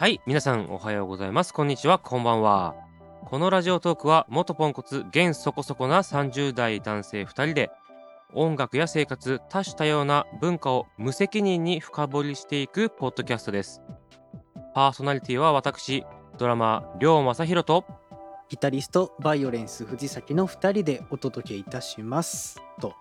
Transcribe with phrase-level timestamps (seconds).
[0.00, 1.52] はい、皆さんおはようございます。
[1.52, 2.74] こんにちは、こんばんは。
[3.26, 7.70] このラジオトークは、元ポンコツ、現そこそこな30代男性2人で、
[8.32, 13.82] 音楽や生活、多種多様な文化を無責任に深掘りしていくポッドキャストです。
[14.74, 16.06] パーソナリティは私、
[16.38, 17.84] ドラマー、りょうまさひろと、
[18.48, 22.94] ギタリストバイオレンス藤崎の2人でお届けいたしますと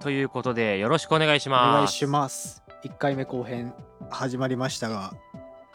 [0.00, 1.74] ということで、よろしくお願いしおます。
[1.74, 3.74] 願いします1回目後編
[4.08, 5.12] 始まりましたが、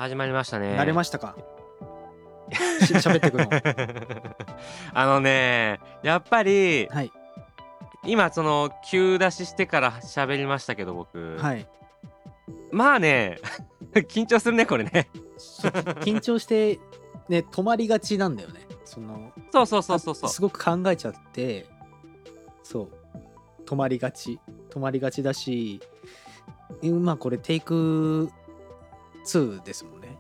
[0.02, 0.76] 始まりましたね。
[0.80, 1.36] 慣れましたか？
[2.84, 3.48] し喋ってくの。
[4.96, 7.12] あのね、やっぱり、はい。
[8.04, 11.68] 今その急出ししてから喋りましたけど僕、はい。
[12.72, 13.38] まあね
[13.94, 15.08] 緊張するねこれね。
[16.00, 16.80] 緊張して
[17.30, 18.62] ね止まりがちなんだよね。
[18.86, 20.30] そのそうそうそうそうそう。
[20.32, 21.68] あすごく考えちゃって
[22.64, 22.90] そう。
[23.68, 24.40] 止まりがち。
[24.72, 25.80] 止まりがちだし
[26.82, 28.32] まあこれテイク
[29.26, 30.18] 2ですもんね。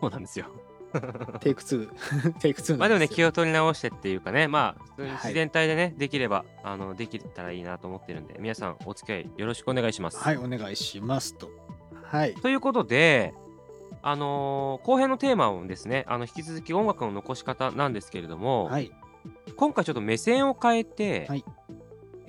[0.00, 0.46] そうなんですよ。
[1.40, 11.50] テイク2テイク2まあでもね気をを取り直してっていうかねまあ自然体でね、できればあのできたらいいなと思ってるんで皆さんお付き合いよろしくお願いします、はいお願いしますと。
[12.04, 12.34] はい。
[12.34, 13.34] ということで
[14.00, 18.90] あのー後編のテーマをですねあの引き続き音楽の残し方なんですけれども、はい。
[19.56, 21.44] 今回ちょっと目線を変えて、はい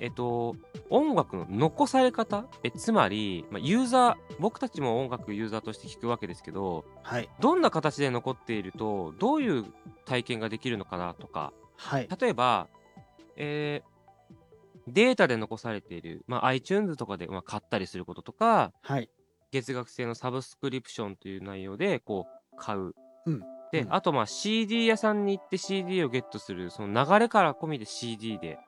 [0.00, 0.56] えっと
[0.88, 2.46] 音楽の残され方？
[2.64, 7.28] えつまり、まあ、ユーザー僕たちも音楽ユーザーとして聞くわけですけどはい。
[7.40, 9.66] どんな形で残っているとどういう
[10.06, 11.52] 体験ができるのかなとか。
[11.76, 12.08] はい。
[12.20, 12.66] 例えば、
[13.36, 13.90] えー
[14.88, 19.08] データで残されている、まあ、iTunes とかで、まあ、買ったりすることとかはい。
[19.52, 22.94] 月額制のサブスクリプションという内容でこう買う。
[23.26, 23.40] うん。
[23.72, 23.94] で、うん。
[23.94, 28.58] あとまあ CD 屋さんに行って CD をゲットするその流れから込みで CD で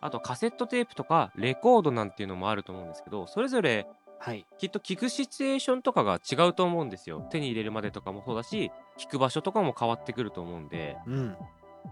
[0.00, 3.86] あとカセットテープとかレコードなんていうのもあると思うんですけどそれぞれ
[4.20, 4.46] はい。
[4.58, 7.26] きっと聞くシチュエーションとかが違うと思うんですよ。
[7.30, 10.96] 手に入れるまでとかもそうだし聞く場所とかも変わってくると思うんで。
[11.06, 11.36] うん。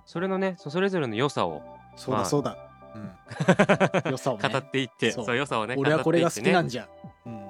[0.04, 2.58] それのねそそれぞれの良さをまあそうだそうだ、
[4.04, 4.48] うん、 良さをね。
[4.48, 5.36] 語っていってそう。
[5.36, 6.88] 良さをね俺はこれが好きなんじじゃ、
[7.26, 7.46] うん、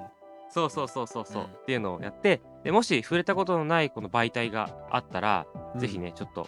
[0.49, 1.49] そうそうそうそうそう、うん。
[1.49, 6.47] っていうのをやってでもし触れたことのないこの媒体があったら、ぜひねちょっと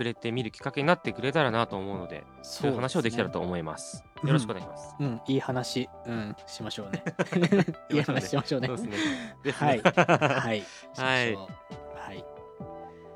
[0.00, 4.02] 触れてみるきっかけになってくれたらなと思うのでそそういう話をできたらとと思います。
[4.22, 4.28] うん。
[4.28, 7.04] よろしくお願いします、うんいい話うんしましょうね。
[7.92, 8.68] いい話しましょうね。
[8.68, 9.52] そうですね。
[9.52, 9.76] はね。
[9.76, 9.82] い。
[9.82, 10.62] はい。
[10.96, 11.34] はい。
[11.36, 12.24] はい。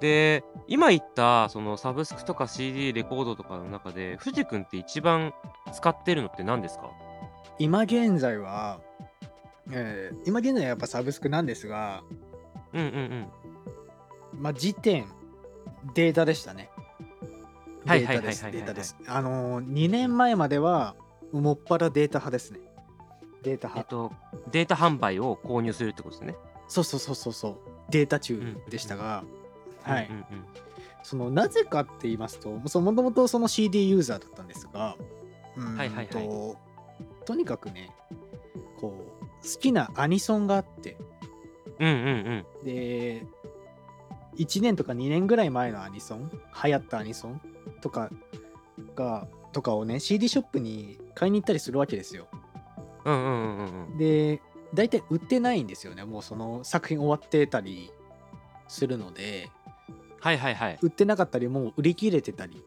[0.01, 5.33] で今言ったそのサブスクとか CD レコードとかの中で藤君って一番
[5.73, 6.91] 使ってるのって何ですか？
[7.59, 8.81] 今現在は、
[9.73, 12.03] えー今現在はやっぱサブスクなんですが
[12.75, 13.29] うんうん
[14.35, 14.43] うん。
[14.43, 15.07] まあ時点
[15.95, 16.69] データでしたね
[17.87, 18.63] はいはいデータですはいはいはい。
[18.63, 18.97] データです。
[19.07, 20.95] あのー2年前までは
[21.33, 22.61] もっぱらデータ派ですね。
[23.43, 23.81] データ派。
[23.81, 24.13] えっと
[24.51, 26.37] データ販売を購入するってことですね。
[26.69, 27.57] そうそうそうそうそう。
[27.91, 29.25] データ中でしたが、
[29.83, 30.45] はい、うんうんうん。
[31.03, 34.97] そのなぜかって言いますともともとその CD ユーザーだったんですが
[35.55, 36.57] はいはいは
[37.27, 37.91] とにかくね
[38.81, 40.97] こう好きなアニソンがあって。
[41.79, 42.65] うんうんうん。
[42.65, 43.27] で
[44.39, 46.31] 1年とか2年ぐらい前のアニソン
[46.65, 47.41] 流行ったアニソン
[47.81, 48.11] とか
[48.95, 52.29] がとかをね CD ショップに買いに行ったりするわけですよ。
[53.05, 53.91] うんうんうんうん。
[53.93, 54.41] うんで
[54.75, 57.93] 大体売ってないんですよねもうその作品終わってたり
[58.67, 59.51] するので。
[60.21, 60.79] はいはいはい。
[60.83, 62.65] 売ってなかったりもう売り切れてたり、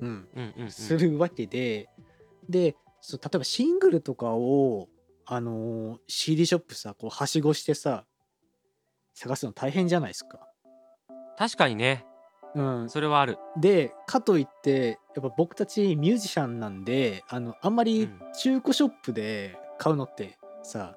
[0.00, 1.90] うん、うんうんうんするわけで、
[2.48, 4.88] でそう例えばシングルとかを、
[5.26, 8.04] あのー CD ショップさこうはしごしてさ
[9.12, 10.47] 探すの大変じゃないですか。
[11.38, 12.04] 確かにね。
[12.54, 13.38] うん、それはある。
[13.60, 18.20] でかといってやっぱ僕たちミュージシャンなんであのあんまりうん。
[18.38, 20.96] 中古ショップで買うのってさ、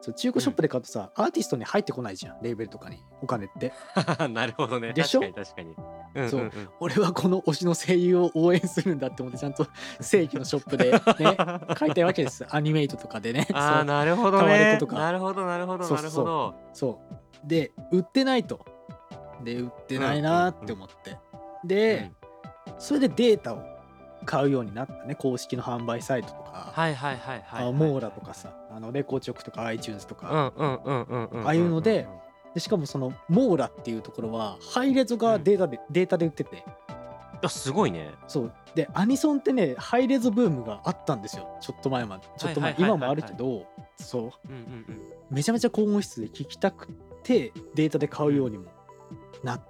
[0.00, 3.72] そう中古ショップで買うとさ、アーティストに入ってこないじゃんレーベルとかにお金って。
[4.30, 4.92] なるほどね。
[4.92, 5.20] でしょ？
[5.20, 5.76] 確かに確かに。
[6.14, 6.44] うんそうん。
[6.46, 6.50] ん
[6.80, 9.66] 俺はこの推しの声優を応援するんだって思ってちゃんと
[10.00, 10.96] 正規のショップでね
[11.76, 12.44] 買いたいわけです。
[12.50, 13.46] アニメイトとかでね。
[13.54, 14.78] ああなるほどね。
[14.90, 16.24] なるほどなるほどなそうそうそう。
[16.24, 16.54] るほど。
[16.72, 17.00] そ
[17.44, 17.48] う。
[17.48, 18.64] で売ってないと
[19.42, 21.18] で売ってないなーって思って、
[21.64, 22.12] で、
[22.78, 23.62] それでデータを
[24.24, 25.14] 買うようになったね。
[25.14, 28.54] 公式の販売サイトとか、はいはいはいはいあモーラとかさ。
[28.70, 32.08] あのレコチョクとか iTunes とうか、ああいうので。
[32.54, 36.64] でしかもそのモーラっていうところはハイレゾがデータで、データで売ってて。
[37.42, 38.10] あすごいね。
[38.28, 38.52] そう。
[38.74, 41.48] でアニソンってねハイレゾブームがあったんですよ。
[41.60, 42.26] ちょっと前まで。
[42.36, 43.64] ちょっと前今もあるけど。
[43.96, 44.22] そう。
[44.22, 45.00] うんうんうん。
[45.30, 46.88] めちゃめちゃ高音質で聴きたく
[47.22, 48.66] てデータで買うようにも
[49.42, 49.60] なっ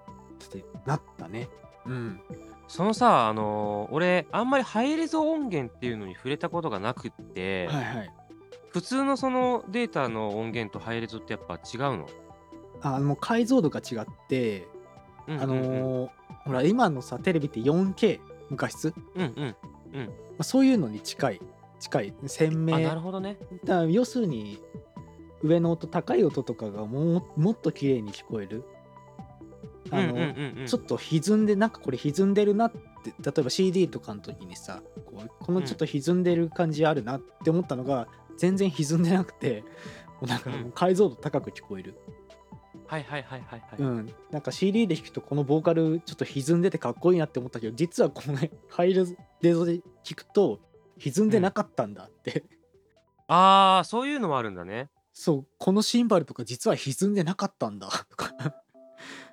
[0.51, 1.49] てなったね。
[1.87, 2.21] うん。
[2.69, 8.15] そのさあのー俺あんまりハイレゾ音源っていうのに触れたことがなくって、はいはい。
[8.71, 12.07] 普通のそのデータの音源とハイレゾってやっぱ違うの？
[12.81, 14.67] あの解像度が違って、
[15.29, 15.43] うんうんうん。
[15.43, 16.11] あのー
[16.45, 18.21] ほら今のさテレビって 4K
[18.51, 19.57] 無画質、まうん
[19.95, 20.11] うん。
[20.39, 21.41] あ、そういうのに近い
[21.79, 22.15] 近い。
[22.27, 23.39] 鮮明あなるほどね。
[23.65, 24.59] だ要するに
[25.43, 28.65] 上の音高い音とかがもうもっと綺麗に聞こえる
[29.91, 30.67] あの、うんうんうんうん。
[30.67, 32.79] ちょっと歪んでなんかこれ歪んでるなって
[33.23, 39.65] 例えば CD とかの時にさこうこのちょっと歪んでる感じあるなって思ったのが、全然歪んでなくて
[40.21, 41.95] もうなんかもう解像度高く聞こえる、
[42.87, 44.15] はいはいはいはいはい、うん。
[44.31, 49.15] なんか CD で弾くとこのボーカルちょっと歪んでてかっこいいなって思ったけど実はこのねハイレゾ
[49.65, 50.61] で聞くと
[50.99, 52.45] 歪んでなかったんだって、
[53.27, 54.91] ああそういうのもあるんだね。
[55.15, 58.33] そうこのシンバルとか実は歪んでなかったんだとか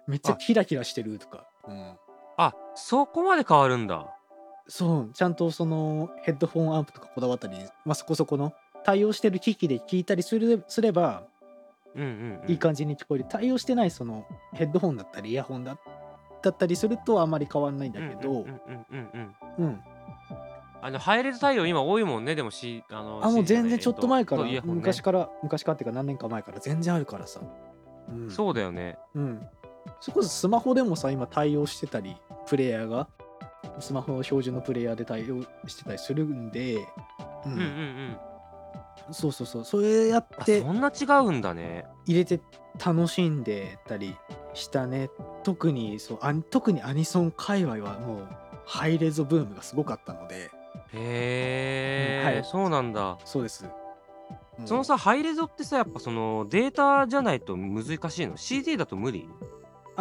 [0.09, 1.93] めっちゃキラキラしてるとか、うん、
[2.37, 4.07] あそこまで変わるんだ。
[4.67, 8.53] そうちゃんとそのヘッドフォンアンプとかこだわったり、まあ、そこそこの
[8.83, 11.23] 対応してる機器で聞いたりするすれば
[11.95, 15.77] うんうん、うん、いい感じに聞こえる、対応してないそのヘッドホンだったりイヤホンだ
[16.41, 18.55] だったりするとあまり変わんないんだけど、うんうんうん
[18.91, 19.79] うんうんうん。
[20.81, 24.61] あのハイレゾ対応今多いもんねでもしあのあもう全然ちょっと前から、ね。
[24.63, 27.41] 昔から昔からっていうか何年か前から全然あるからさ、
[28.09, 28.97] うん、そうだよね。
[29.13, 29.45] うん、
[29.99, 32.15] それこそスマホでもさ今対応してたり
[32.47, 33.07] プレイヤーが
[33.79, 36.79] スマホの標準のプレイヤーで対応してたりするんで、う
[37.45, 38.17] うんうんうん。
[39.11, 39.65] そうそうそう。
[39.65, 41.85] それやっあてそんな違うんだね。
[42.05, 42.41] 入れて
[42.83, 44.15] 楽しんでたり
[44.53, 45.09] したね。
[45.43, 48.27] 特にそうアニ特にアニソン界隈はもう
[48.65, 50.51] ハイレゾブームがすごかったので。
[50.93, 52.43] へえ、うんはい。
[52.43, 53.17] そうなんだ。
[53.25, 53.65] そうです。
[54.59, 54.67] うん。
[54.67, 59.27] そのさハイレゾってさやっぱそのデータじゃないと難しいの？CD だと無理？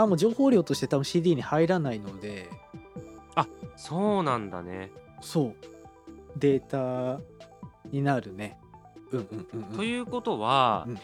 [0.00, 2.48] あもう情報量として多分 CD に入らないので。
[3.76, 4.90] そうなんだね。
[5.20, 5.54] そう。
[6.36, 7.20] データ
[7.90, 8.58] になるね。
[9.12, 9.76] うんうんうんうん。
[9.76, 10.98] ということはうんうん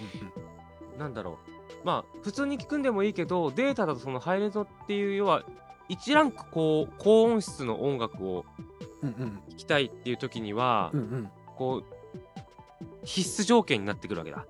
[0.93, 1.39] うんなんだろ
[1.83, 1.87] う。
[1.87, 5.45] まあ普通に聞くんでもいいけどデータだとそのハイレゾっていう要は
[5.89, 8.45] 1ランクこう高音質の音楽を
[9.03, 9.43] うんうん。
[9.51, 11.31] 聴きたいっていう時には、うんうん。
[11.57, 11.85] こう
[13.05, 14.47] 必須条件になってくるわけだ。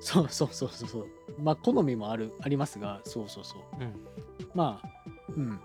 [0.00, 3.60] そうそうそうそうそうまあ好みもあるありますがそうそうそう。
[3.80, 3.94] うん、
[4.54, 4.88] まあ
[5.36, 5.60] うん。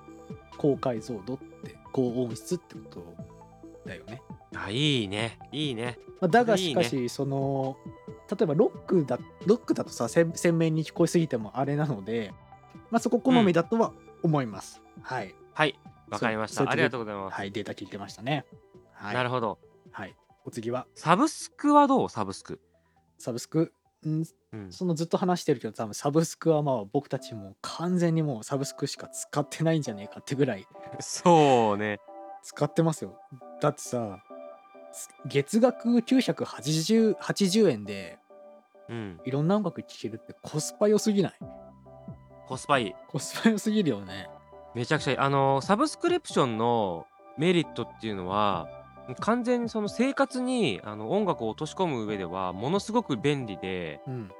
[0.58, 3.04] 高解像度って高音質ってこと
[3.86, 4.22] だよね、
[4.56, 5.40] あいいね。
[5.52, 5.98] いいね。
[6.20, 7.78] まあ、だがしかしその
[8.30, 12.32] 例えばロックだロックだとさ鮮鮮明に聞こえすぎてもあれなので
[12.92, 13.92] まあそこ好みだとは
[14.22, 15.34] 思います、はい。
[15.54, 15.80] はい。
[16.10, 16.70] わかりました。
[16.70, 17.34] ありがとうございます。
[17.34, 18.46] はいデータ聞いてましたね。
[18.94, 19.16] はい。
[19.16, 19.58] なるほど。
[19.92, 20.16] はい。
[20.46, 20.86] お次は。
[20.94, 22.10] サブスクはどう？
[22.10, 22.62] サブスク。
[23.18, 23.74] サブスク？
[24.06, 24.26] んうん、
[24.70, 30.68] そのずっと話してるけど多分サブスクはまあ僕たちも完全にもうサブスクしか使ってないんじゃねえかってぐらい
[31.00, 32.00] そうね。
[32.44, 33.18] 使ってますよ
[33.62, 34.24] だってさ
[35.26, 38.18] 月額980 80円で
[38.90, 41.34] うんいろんな音楽聴けるってコスパ良すぎない？
[42.48, 42.96] コスパいい。
[43.08, 44.30] コスパ良すぎるよね
[44.76, 45.18] めちゃくちゃいい。
[45.18, 47.06] あのサブスクリプションの
[47.38, 48.68] メリットっていうのは
[49.20, 54.32] 完全にその生活にあの音楽を落とし込む上ではものすごく便利でうん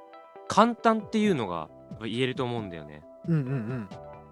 [0.48, 1.68] 簡単っていうのが
[2.00, 3.02] 言えると思うんだよね。
[3.28, 3.88] うんうんうん。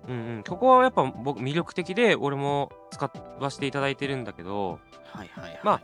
[0.08, 4.80] うんうん、ここはやっぱ僕魅力的で俺も使わせていただいてるんだけど
[5.12, 5.60] はいはいはい。
[5.62, 5.82] まあ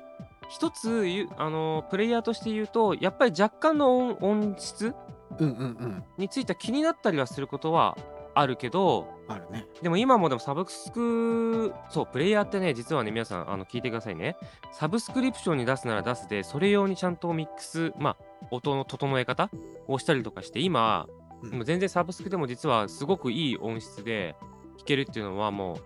[0.49, 4.95] 一つあのプレイヤーとして言うとやっぱり若干の音音質
[5.39, 6.05] うんうんうん。
[6.17, 7.97] については気になったりはすることは
[8.35, 9.67] あるけどあるね。
[9.83, 14.37] でも今もでもサブスクそうプレイヤーってね実はね皆さんあの聞いてくださいね。
[14.73, 18.17] サブスクリプションに出すなら出すでそれ用にちゃんとミックスまあ
[18.51, 19.51] 音の整え方
[19.87, 21.07] をしたりとかして今
[21.43, 24.35] うんもう全然サブスクでも実はすごくいい音質で
[24.79, 25.77] 聴けるっていうのはもう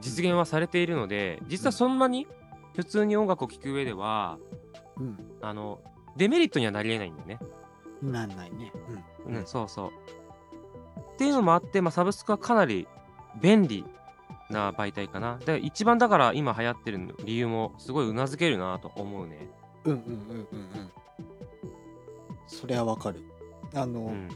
[0.00, 2.26] 実現はされているので実はそんなに
[2.74, 4.38] 普通に音楽を聴く上では
[4.96, 5.80] うんあの
[6.16, 7.38] デメリットにはなりえないんだよね。
[8.02, 8.72] なんないね
[9.26, 9.90] うんうん、そうそう。
[11.14, 12.88] っていうのもあって、まあ、サブスクはかなり
[13.40, 13.84] 便利
[14.50, 15.38] な媒体かな。
[15.38, 19.48] で一番だから今流行ってる理由もすごいうなずけるなと思うね。
[19.84, 20.92] うんうんうんうんうん
[22.46, 23.22] それはわかる
[23.74, 24.28] あの、うん、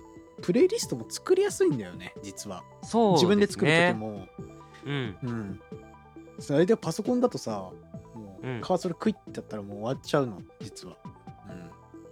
[0.43, 2.63] プレイリストも作りやすいんだよね実は。
[2.83, 3.15] そうね。
[3.15, 4.27] 自分で作る時も。
[4.85, 5.19] うん。
[5.23, 5.61] うん。
[6.39, 7.71] それでパソコンだとさ
[8.15, 8.61] もううん。
[8.61, 10.97] カーソルクイッてやったらもう終わっちゃうの実は、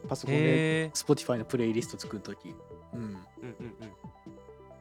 [0.03, 0.91] うん、パソコンで。
[0.91, 2.55] Spotify のプレイリスト作る時。
[2.93, 3.01] うん。
[3.01, 3.75] うんうん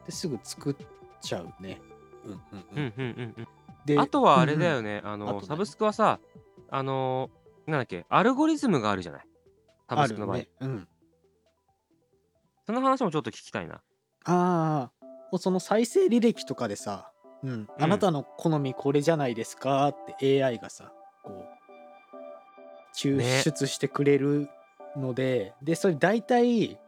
[0.04, 0.76] ですぐ作っ
[1.22, 1.80] ちゃうね。
[2.26, 2.40] うんうんう
[2.76, 2.82] うん。
[2.84, 2.92] ん。
[2.96, 3.48] うんうんうんうん。
[3.86, 5.46] であとはあれだよね、ああの、とね。
[5.46, 6.18] サブスクはさ、
[6.70, 7.30] あの
[7.66, 9.26] なんだっけ、アルゴリズムがあるじゃない。
[9.88, 10.36] サブあスクの場合。
[10.38, 10.48] るね。
[10.60, 10.88] うん
[12.66, 13.80] その話もちょっと聞きたいな。
[14.26, 14.90] あ
[15.32, 17.10] あその再生履歴とかでさ、
[17.42, 19.88] うん、あなたの好みこれじゃないですか？
[19.88, 20.92] って AI がさ
[21.22, 21.44] こ
[22.12, 24.48] う抽ね出してくれる
[24.96, 26.78] ので、でそれ大体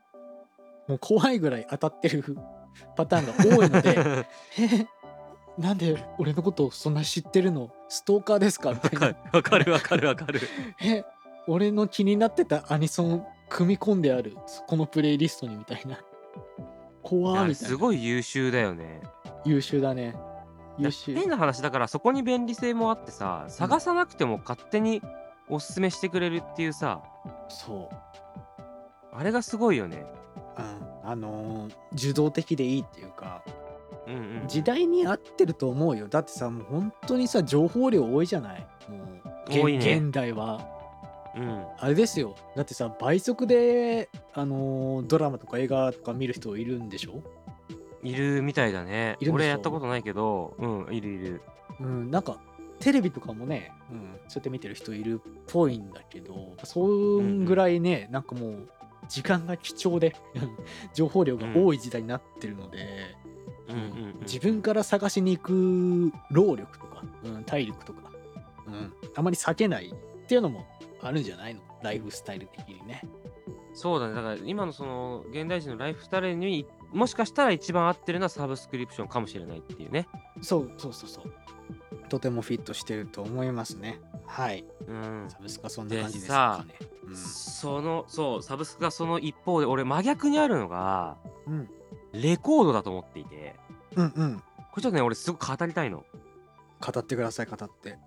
[0.88, 2.36] もう怖いぐらい当たってる
[2.96, 4.26] パターンが多いので
[4.60, 4.86] え
[5.58, 7.70] なんで俺のことをそんな知ってるの？
[7.88, 8.72] ストーカーですか？
[8.72, 9.16] みたいな。
[9.32, 10.40] わかるわかるわかる。
[10.84, 11.04] え
[11.48, 14.36] 俺の気になってたアニソン組み込んである
[14.66, 15.94] このプレイリストにみたいな。
[15.96, 15.98] い
[17.02, 19.00] 怖やみたいなすごい優秀だよね。
[19.44, 20.16] 優秀だね。
[20.78, 21.14] 優秀。
[21.14, 25.00] 変な話だからそこに便利性もあってさ探さなくても勝手に
[25.48, 27.02] おすすめしてくれるっていうさ
[27.48, 27.96] そう。
[29.12, 30.04] あれがすごいよね。
[30.58, 33.42] うん、あのー受動的でいいっていうか
[34.06, 34.48] うんうん。
[34.48, 36.08] 時代に合ってると思うよ。
[36.08, 38.66] だってさもう本当にさ情報量多いじゃない？
[38.90, 39.00] もう
[39.48, 39.96] 現多いね。
[39.98, 40.60] 現代は
[41.36, 41.64] うん。
[41.78, 42.34] あれですよ。
[42.56, 47.22] だってさ倍速で、あのードラマとか映画とか見る人いるんでしょ？
[48.02, 49.16] いるみたいだね。
[49.20, 51.42] いる俺やったことないけどうんいるいる。
[51.80, 52.38] うんなんか
[52.78, 58.68] テレビとかもね、うん、そうやって見てる人いるっぽいんだけどそんぐらいね、なんかもう
[59.08, 60.14] 時間が貴重で
[60.92, 62.78] 情報量が多い時代になってるので、
[63.68, 64.20] うんうんうん。
[64.20, 68.10] 自分から探しに行く労力とか、うん、体力とか、
[68.66, 69.94] うん、あまり避けない
[70.26, 70.66] っていうのも
[71.00, 71.60] あるんじゃないの？
[71.82, 73.02] ライフスタイル的にね。
[73.74, 80.08] そうだねだから今のその現代人のライフスタイルにもしかしたら一番合ってるのはサブスクリプションかもしれないっていうね
[80.40, 81.32] そうそうそうそう。
[82.08, 84.00] とてもフィットしてると思いますね。
[84.26, 84.64] はい。
[84.88, 86.74] うんサブスクはそんな感じですかね。
[87.14, 91.16] そのそうサブスクがその一方で俺真逆にあるのが
[91.46, 91.68] うん。
[92.12, 93.54] レコードだと思っていて
[93.94, 94.42] うんうん。
[94.72, 96.04] これちょっとね俺すごく語りたいの
[96.80, 97.98] 語ってください、語って。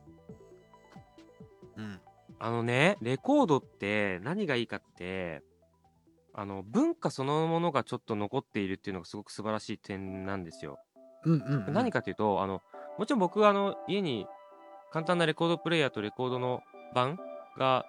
[2.40, 2.48] うん。
[2.48, 5.42] あのねレコードって何がいいかって
[6.34, 10.80] あの文化そのものがちょっと残っているっていうのがすごく素晴らしい点なんですよ。
[11.26, 11.74] うんうん、うん。
[11.74, 12.62] 何かっていうとあの
[12.98, 14.26] もちろん僕あの家に
[14.92, 16.62] 簡単なレコードプレイヤーとレコードの
[16.94, 17.18] 版
[17.58, 17.86] が、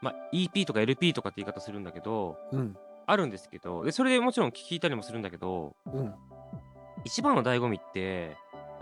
[0.00, 2.76] まあ、EP とか LP とかって言い方するんだけどうん。
[3.08, 6.14] あるんですけどでそれでもちろん聴いたりもするんだけどうん。
[7.04, 8.36] 一番の醍醐味って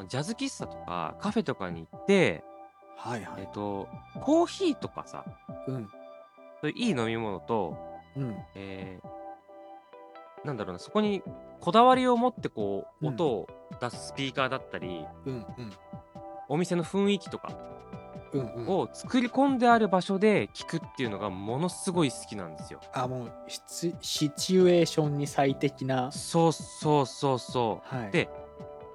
[0.08, 2.42] ジャズ喫茶とかカフェとかに行って、
[2.96, 3.42] はいはい。
[3.42, 3.88] えっと
[4.22, 5.24] コーヒーとかさ
[5.68, 5.88] うん。
[6.60, 7.76] そういういい飲み物と
[8.16, 8.36] うん。
[8.54, 9.08] えー
[10.46, 11.22] なんだろうなそこに
[11.60, 13.48] こだわりを持ってこううん音を
[13.80, 15.34] 出すスピーカーだったり、うん。
[15.34, 15.72] うん。
[16.50, 17.50] お店の雰囲気とか
[18.34, 18.52] うん。
[18.54, 18.68] うん。
[18.68, 22.80] を作り込んである場所で聞くっていうのがものすごい好きなんですよ。
[22.92, 26.12] あ、もうシチ、シチュエーションに最適な。
[26.12, 27.96] そうそうそうそう。
[27.96, 28.10] はい。
[28.10, 28.28] で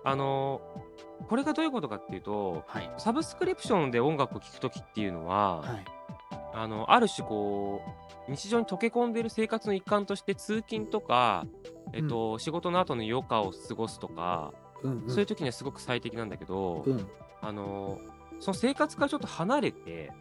[0.04, 0.89] あのー
[1.28, 2.92] これがどういうことかっていうとはい。
[2.98, 5.86] サブスクリプションで音楽を聴く時っていうのは、はい。
[6.54, 7.82] あのある種こ
[8.28, 11.46] う日常に溶け込んでいる生活の一環として通勤とか、
[11.94, 15.10] えっと仕事の後の余暇を過ごすとか、うん、うん。
[15.10, 17.08] そういう時にはすごく最適なんだけど、うん。
[17.42, 18.00] あの
[18.40, 20.12] その生活からちょっと離れて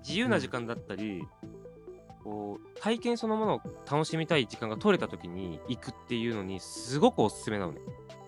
[0.00, 1.26] 自由な時間だったり、
[2.22, 7.80] こう体験そのものを楽しみたい時間が取れた時に行くっていうのにすごくおすすめなのね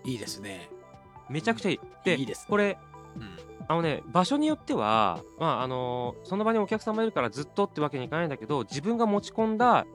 [0.05, 0.69] いいですね。
[1.29, 1.79] めちゃくちゃいい。
[2.03, 2.77] でいいですねこれ
[3.15, 3.49] うん。
[3.67, 9.85] あのね場所によってはまああのその場にお客様いるからずっとってわけにいかないんだけど自分が持ち込んだ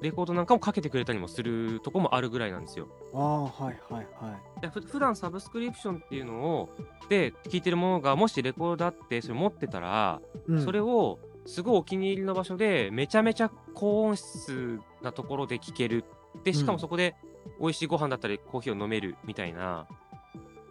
[0.00, 2.88] レコードなんかもかけてくれたりもするとこもあるぐらいなんですよ。
[3.12, 4.60] ああ、はいはいはい。
[4.60, 6.70] でふ普段サブスクリプションっていうのを
[7.08, 16.04] で聴いてるものがもしレコードだってそれ持ってたら、うん、それをすごいお気に入りの場所でめちゃめちゃ高音質なところで聴ける
[16.44, 17.16] でしかもそこで
[17.60, 20.09] 美味しいご飯だったりコーヒーを飲めるみたいなで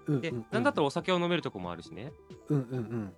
[0.09, 2.11] うんうんうん、なんだったらお酒を飲めるとこもあるしね
[2.49, 3.13] うんうんうん。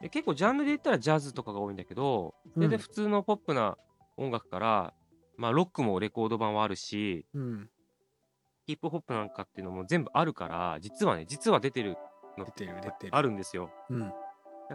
[0.00, 3.76] で結構ジャンルで言ったらジャズとかが多いんだけど全然普通のポップな
[4.16, 4.94] 音楽から、
[5.36, 7.70] まあロックもレコード版はあるしうん。
[8.66, 11.96] ヒップホップなんかっていうのも全部あるから実はね実は出てる
[12.38, 13.14] の出てる出てる。
[13.14, 14.12] あるんですようん。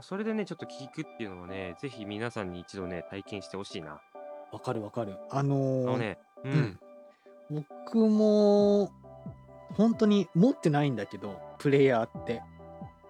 [0.02, 4.00] それでねちょっと聞くっていうのをねぜひ皆さんに一度ね体験してほしいな
[4.52, 5.16] わかるわかる。
[5.32, 6.80] あのあーのねうん、うん
[7.52, 8.92] 僕も
[9.80, 12.42] 本当に持ってないんだけどプレイヤーって。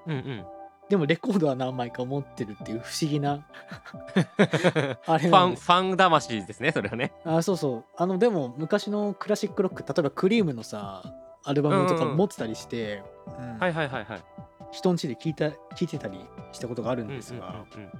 [0.05, 0.45] うんうん。
[0.88, 3.45] でもレコードは何枚か持ってるっていう不思議な
[5.05, 7.11] あれファンファン魂ですねそれはね。
[7.25, 7.85] あそうそう。
[7.97, 11.01] あのでも昔のクラシックロック例えばクリームのさ
[11.43, 13.57] アルバムとか持ってたりして、うん。
[13.57, 14.23] はいはいはいはい。
[14.71, 16.19] 人ん家で聞いた聞いてたり
[16.51, 17.91] したことがあるんうんうんですが、うんうん。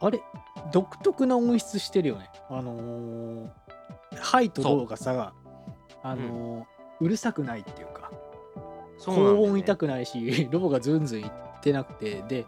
[0.00, 0.22] あれ
[0.72, 2.30] 独特な音質してるよね。
[2.48, 3.50] あのー
[4.18, 5.34] ハイとローがさ
[6.02, 8.10] あのーうるさくないっていうか
[8.98, 12.46] 高音痛くないし ロボがズンズンいってなくてで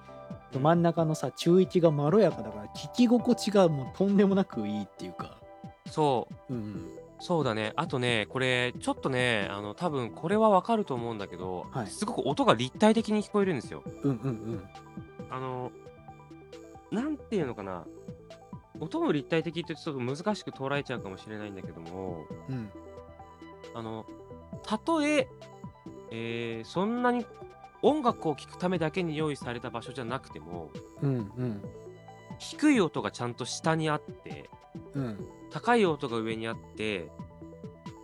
[0.58, 5.36] 真ん中のさ中域がまろやかだから聞き心地がもうとんでもなくいいっていうか。
[5.86, 6.54] そう。
[6.54, 6.90] うん
[7.20, 7.72] そうだね。
[7.76, 11.86] あとねこれちょっとねあの多分これはわかると思うんだけど、はい。
[11.88, 13.82] すごく音が立体的に聞こえるんですよ。
[14.02, 14.68] うんうんうん。
[15.28, 15.70] あの
[16.90, 17.84] なんていうのかな。
[18.80, 22.70] 音も立体的ってちょっと難しく捉えちゃうかもしれないんだけどもうん。
[23.74, 24.06] あの
[24.62, 25.28] たとえ
[26.10, 27.26] えーそんなに
[27.82, 30.70] 音楽を聴くためだけに用意された場所じゃなくても
[31.02, 31.62] うんうん。
[32.38, 34.50] 低い音がちゃんと下にあって
[34.94, 35.26] うん。
[35.50, 37.08] 高い音が上にあって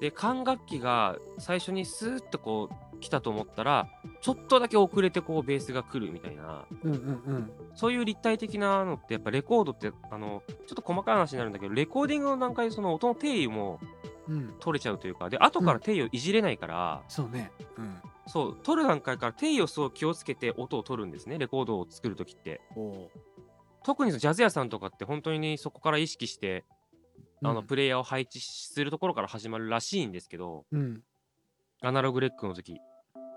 [0.01, 3.89] で管楽器が最初にスーッとこう来たと思ったら
[4.23, 6.65] ちょっとだけ遅れてこうベースが来るみたいな。
[6.85, 7.51] うんうんうん。
[7.75, 13.79] そういう立体的なのってやっぱレコードってあのちょっと細かい話になるんだけどレコーディングの段階でその音の定位も
[14.29, 14.55] うん。
[14.61, 15.29] 取れちゃうというか。
[15.31, 17.51] で後から定位をいじれないから、そうね。
[17.77, 17.97] うん。
[18.27, 18.57] そう。
[18.63, 21.39] 取る段階から定位をすごい気をつけて音を取るんですね。
[21.39, 22.61] レコードを作る時って。
[22.77, 23.11] お
[23.83, 26.65] 特にそのジャズ屋さんとかって本当にそこから意識して
[27.43, 30.65] あのうんプレイヤーを配置するところから始まるらしいんですけど。
[30.73, 31.03] うん。
[31.83, 32.81] アナログレックの時。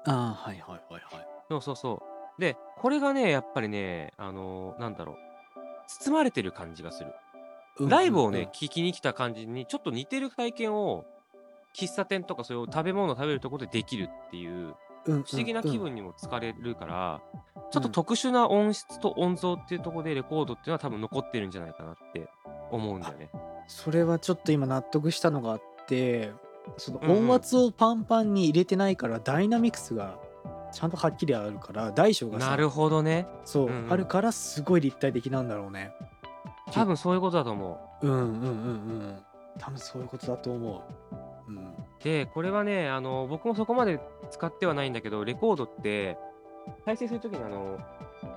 [0.06, 1.28] ああはいはいはいはい。
[1.50, 2.02] そうそうそ
[2.38, 2.42] う。
[2.42, 5.18] でこれがねやっぱりねあのーなんだろう。
[5.90, 7.10] 包まれてる感じがする。
[7.10, 7.14] うん
[7.80, 11.06] ライブをね、うん聞きに来た感じにちょっと似てる体験を
[11.76, 17.22] 喫茶店とかそういう食べ物を食べるところでできるっていううん不思議な気うん分にも疲れるから、
[17.72, 22.30] ちょっと特殊な音質と音像っていうところでレコードっていうのは多分残ってるんじゃないかなって
[22.72, 23.30] 思うんだよね。
[23.68, 26.32] それはちょっと今納得したのがあって
[26.78, 30.18] その音圧をパンパンに入れてないからダイナミクスが
[30.74, 33.28] ちゃんとはっきりあるから大小がさなるほどね。
[33.46, 33.94] そう、うんうん。
[33.94, 35.94] あるからすごい立体的なんだろうね
[36.72, 38.08] 多分そういうことだと思う。
[38.08, 39.18] うんうんうんうん。
[39.60, 40.84] 多分そういうことだと思
[41.48, 41.52] う。
[41.52, 41.74] うん。
[42.04, 44.00] で、これはね、あの僕もそこまで
[44.32, 46.18] 使ってはないんだけど、レコードって
[46.86, 47.80] 再生するときにあの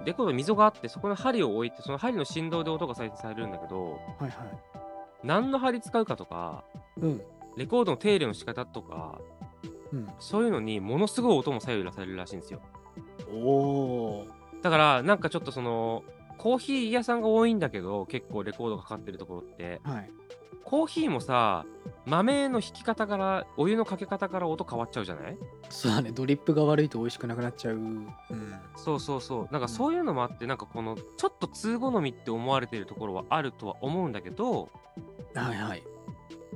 [0.04, 4.30] レコードに溝があって、そこの針を置いて、その針の振動で音が再生されるんだけど、はいはい。
[5.22, 6.64] 何の針使うかとか、
[7.00, 7.22] うん。
[7.56, 9.18] レコードの手入れの仕方とか、
[9.92, 10.08] うん。
[10.18, 12.60] そういうのにものすごい音も左右されるらしいんですよ。
[13.32, 14.26] おお
[14.62, 16.04] だから、なんかちょっとその、
[16.40, 20.10] コーヒー屋さんが多いんだけど、結構レコードかかってるところって、はい。
[20.64, 21.66] コーヒーもさ、
[22.06, 25.36] 豆の引き方から、お湯のかけ方から音変わっちゃうじゃない？
[25.68, 26.12] そうだね。
[26.12, 27.74] ドリップが悪いと美味しくなくなっちゃう。
[27.74, 28.08] うん。
[28.74, 29.48] そうそうそう。
[29.50, 29.60] なんうん。
[29.60, 34.70] かそういうのもあって、なんかこの、ちょっと通好みって思われてるところはあるとは思うんだけど、
[35.34, 35.82] はいはい。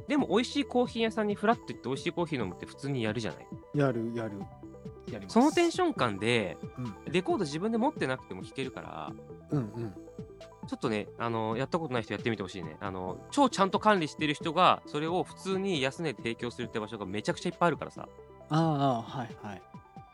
[0.09, 3.47] でも美味しいコーヒー屋さんにフラッと行って美味しいコーヒー飲むって普通にやるじゃない？
[3.75, 4.33] やるやる
[5.29, 7.13] そのテンション感で、うん。
[7.13, 9.13] レコード自分で持ってなくても弾けるから、
[9.51, 9.95] うんうん。
[10.67, 12.77] ちょっとね、あの、やったことない人やってみてほしいね。
[12.81, 18.09] あの、超ちゃんと管理してる人が、それを普通に安値で提供するって場所がめちゃくちゃいっぱいあるからさ。
[18.49, 19.63] ああはいはい。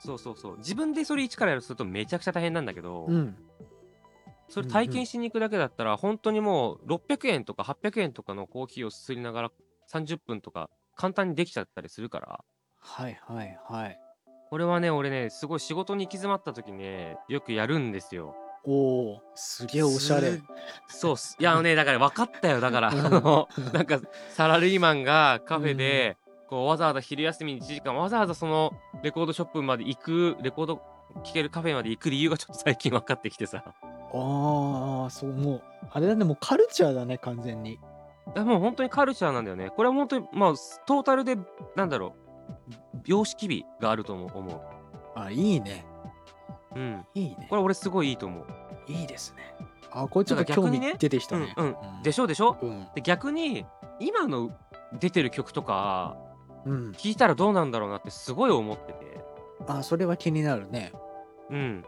[0.01, 0.59] そうそうそう。
[0.59, 3.37] 自分でそれ一からやるとするとめちゃくちゃ大変なんだけど、うん。
[4.49, 9.53] それ体験しに行くだけだったら、本当にもう600円とか800円とかのコーヒーをすすりながら
[9.93, 12.45] 30分とか簡単にできちゃったりするから、
[12.79, 14.01] はいはいはい
[14.51, 18.35] これはね、俺ね、すごい仕事に行き詰まった時ね、よくやるんですよ。
[18.65, 20.33] おおすげえおしゃれ
[20.89, 21.37] すそうっす。
[21.39, 22.61] いや、あのね、だから分かったよ。
[22.61, 26.17] だから、うんあの、 なんか、サラリーマンがカフェで、
[26.49, 30.83] こう、わざわざ昼休みに1時間、わざわざその、レコードショップまで行く、レコード
[31.23, 33.63] 聴けるカフェまで行く理由がちょっと最近分かってきてさ。
[34.13, 37.79] ああそうもうあれだねもうカルチャーだね完全にい
[38.35, 39.71] やもう本当にカルチャーなんだよね。
[39.71, 40.55] これは本当に、まあ、
[40.87, 41.37] トータルで、
[41.75, 42.30] なんだろう、
[43.05, 44.61] 様式美があると思う。
[45.19, 45.85] あいいね
[46.75, 47.05] うん。
[47.15, 48.47] いいねこれ俺すごいいいと思う。
[48.89, 49.55] いいですね
[49.93, 52.03] あこれちょっと興味出てきたねうんうん。
[52.03, 52.57] でしょでしょ？
[52.63, 53.67] うんで、逆に、
[53.99, 54.51] 今の
[54.99, 56.17] 出てる曲とか、
[56.65, 59.25] うん聞いたらどうなんだろうなってすごい思ってて。
[59.67, 60.93] あそれは気になるね
[61.51, 61.85] うん。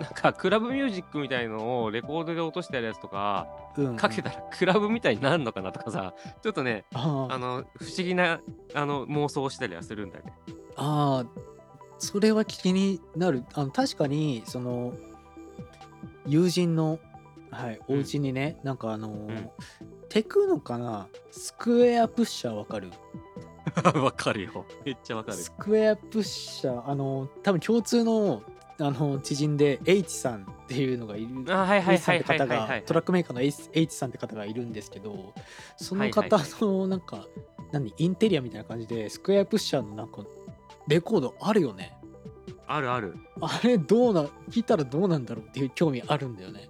[0.00, 8.40] なんか、クラブミュージックみたいのをレコードで落としてあるやつとか、うんかけたらクラブみたいになるのかなとかさ、ちょっとね、あの、不思議な、
[8.74, 10.32] あの、妄想をしたりはするんだよね。
[10.76, 11.40] あー。
[11.98, 13.44] それは気になる。
[13.54, 14.94] あの確かにその
[16.26, 16.98] 友人の
[17.50, 19.50] はいお家にね、なんかあのーん。
[20.08, 21.08] テクノかな？
[21.30, 22.90] スクエアプッシャーわかる？
[24.02, 24.66] わかるよ。
[24.84, 25.36] めっちゃわかる。
[25.38, 28.42] スクエアプッシャーあの多分共通の
[28.80, 32.46] あの知人で H さんっていうのがいる H さんって方。
[32.46, 35.32] がトラックメーカーの H, H さんって方がいるんですけど
[35.76, 36.46] そのはい方はい。
[36.60, 37.26] のなんか
[37.72, 40.22] 何インテリアみたいな感じでスクエアプッシャーのなんか
[40.88, 41.96] レコードあるよね。
[42.66, 43.14] あるある。
[43.40, 46.68] あれどうな聞いたらどうなんだろうっていう興味あるんだよね。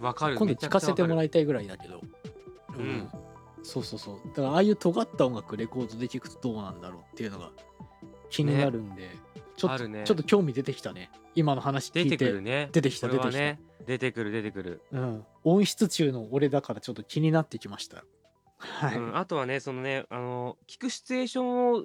[0.00, 0.36] わかる。
[0.36, 2.00] 今度聞かせてもいらいたいぐらいだけど。
[2.76, 3.08] うん。
[3.62, 4.16] そうそうそう。
[4.28, 7.50] だからああいう尖った音楽レコードで聞くとどうなんだろうっていうのが
[8.30, 9.10] 気になるんで、
[9.60, 10.02] ちょっと、ね。
[10.04, 11.10] ちょっと興味出てきたね。
[11.34, 12.14] 今の話聞出て。
[12.14, 12.70] いてくるね。
[12.72, 14.82] 出てきた出てきた、ね、出てくる出てくる。
[14.92, 18.04] うん、音質中の俺だからちょっと気になってきました。
[18.56, 21.84] はい、うん、あとはね、そのね、あの、聞くシチュエーションを、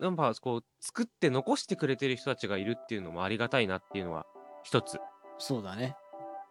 [0.00, 4.26] やっぱこう、作って残してくれてる人たちがいるっていうのもありがたいなっていうのは、
[4.62, 4.98] 一つ。
[5.38, 5.96] そうだね。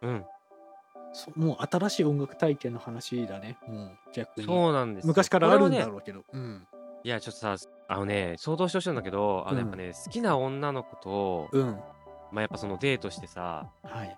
[0.01, 0.25] うん。
[1.13, 3.57] そもう新しい音楽体験の話だね。
[3.67, 4.45] もう逆に。
[4.45, 5.07] そうなんですよ。
[5.07, 6.67] 昔からあるんだろうけど、うん
[7.05, 7.55] いや、ちょっとさ、
[7.87, 11.79] あのね、想像してほしいんだけど、あの、うんやっぱね、好きな女の子と、うん。
[12.31, 14.17] まあ、やっぱそのデートしてさ、はい。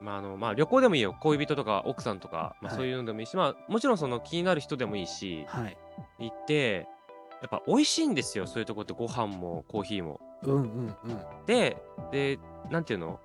[0.00, 1.16] まあ、あの、まあ、旅行でもいいよ。
[1.20, 2.76] 恋人とか奥さんとか、まあ、はい。
[2.76, 5.76] そういうのでもいいし、まあ、もちろんその気になる人でもいいし、はい。
[6.20, 6.86] 行って、
[7.42, 8.46] やっぱ美味しいんですよ。
[8.46, 10.20] そういうとこってご飯もコーヒーも。
[10.44, 11.20] うんうんうん。
[11.46, 11.78] で、
[12.12, 12.38] で、
[12.70, 13.18] なんていうの？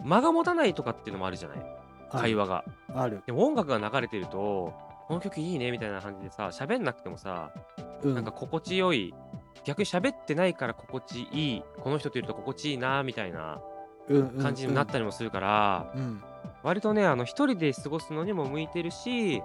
[0.00, 1.58] 間が持たないとかっていうのもあるじゃない？
[2.10, 2.64] 会話が。
[2.94, 3.22] ある。
[3.26, 4.72] でも音楽が流れてると、
[5.06, 7.52] この曲いいねみたいな感じでさ、喋んなくてもさ、
[8.02, 8.14] うん。
[8.14, 9.14] なんか心地よい、
[9.64, 13.60] 逆に喋ってないから心地いい、この人といると心地いいなみたいな
[14.08, 14.42] うんうんうん。
[14.42, 16.22] 感じになったりもするから、うん。
[16.62, 19.42] 割とね、あの、一人で過ごすのにも向いてるし、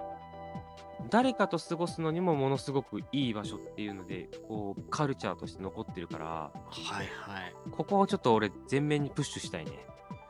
[1.10, 6.52] 誰かと過ごすのにもものすごくいい場所っていうので、こう、カルチャーとして残ってるから、は
[7.04, 7.54] いはい。
[7.72, 9.72] ここをちょっと俺、全面にプッシュしたいね。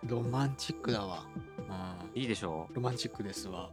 [0.03, 1.25] ロマンチックだわ。
[2.13, 2.21] うん。
[2.21, 3.71] いいでしょロマンチックですわ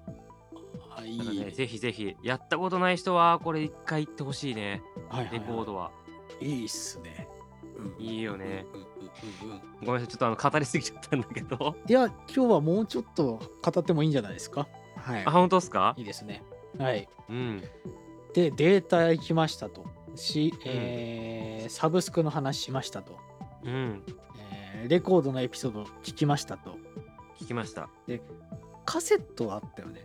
[0.97, 1.19] あい。
[1.19, 5.91] だからね、いぜひぜひ、やったことない人は、これ一回行ってほしいね、はいはいレコードは。
[6.41, 7.29] いいっすね。
[7.77, 8.05] うん。
[8.05, 8.67] いいよね。
[8.73, 11.77] うんうんうんうんごめんなさい、ちょっとあの語りすぎちゃったんだけど。
[11.87, 14.67] いや今日はもうちょっと語ってもいいんじゃないですか？
[14.97, 15.25] はい。
[15.27, 15.95] あ、本当ですか？
[15.99, 16.43] いいですね。
[16.79, 17.09] はい。
[17.29, 17.63] うん。
[18.33, 19.85] でデータ行きましたと。
[20.17, 23.19] し、えーサブスクの話しましたと、
[23.65, 24.03] うん。
[24.39, 26.77] えーレコードのエピソード聞きましたと。
[27.41, 27.89] 聞きました。
[28.85, 30.05] カセットあったよね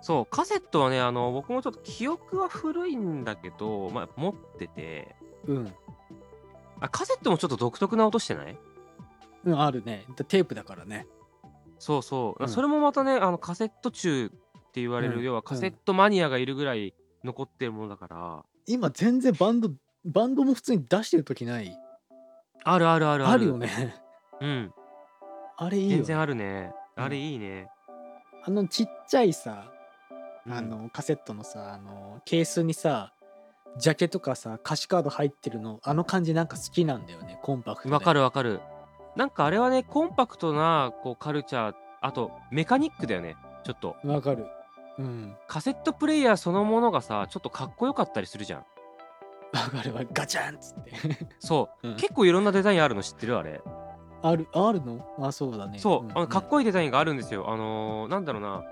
[0.00, 5.74] そう、カセットはね、あの、僕もちょっと記憶は古いんだけど、まあ、持ってて、うん。
[6.80, 8.56] あ、カセットもちょっと独特な音してない？
[9.44, 10.04] うんあるね。
[10.16, 11.06] でテープだからね。
[11.78, 12.42] そうそう。
[12.42, 12.48] うん。
[12.48, 14.30] それもまたね、あの、カセット中っ
[14.72, 15.24] て言われる、うん。
[15.24, 19.70] 要はカセットマニアがいるぐらい残ってるものだから、今全然バンド
[20.04, 21.76] バンドも普通に出してる時ない。
[22.64, 23.46] あるあるあるある。
[23.46, 23.58] よ。
[23.58, 23.96] ね。
[24.40, 24.72] うん。
[25.56, 26.72] あれいいよ、ね、全然あるね。
[26.96, 27.04] うん。
[27.04, 27.68] あれいいね。
[28.44, 29.77] あのちっちゃいさうん
[30.50, 33.12] あ、のカセットのさあのケースにさ
[33.78, 38.60] ジャケとかさ歌詞カード入ってるのあの感じなんか好きなんだよねコンパクトでわかるわかる。
[39.16, 43.36] なんかあれはね、コンパクトなこうカルチャー、あとメカニックだよね。
[43.64, 43.96] ちょっと。
[44.04, 44.46] わかる
[44.98, 48.60] うんカセットプレイヤーそのものがさ、ちょっとかっこよかったりするじゃん。
[49.52, 50.92] わかるわガチャンっつって
[51.40, 53.60] そう、 うん結構いろんなデザインあるの知ってるあれ。
[54.22, 55.04] あるあるの？
[55.20, 57.50] あそうだねそう、んあのかっこいいデザインがあるんですよ。
[57.50, 58.62] あのーなんだろうな。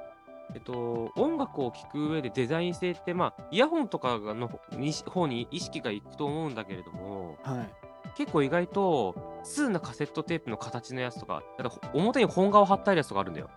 [0.55, 7.87] えっと、音楽を聴く上でデザイン性って、まあ、イヤホンとかのに方に意識がいくと思うんだけれども、はい。
[8.17, 13.51] 結構意外と、通なカセットテープの形のやつとか、だから表に本革貼ってあるやつとかあるんだよ。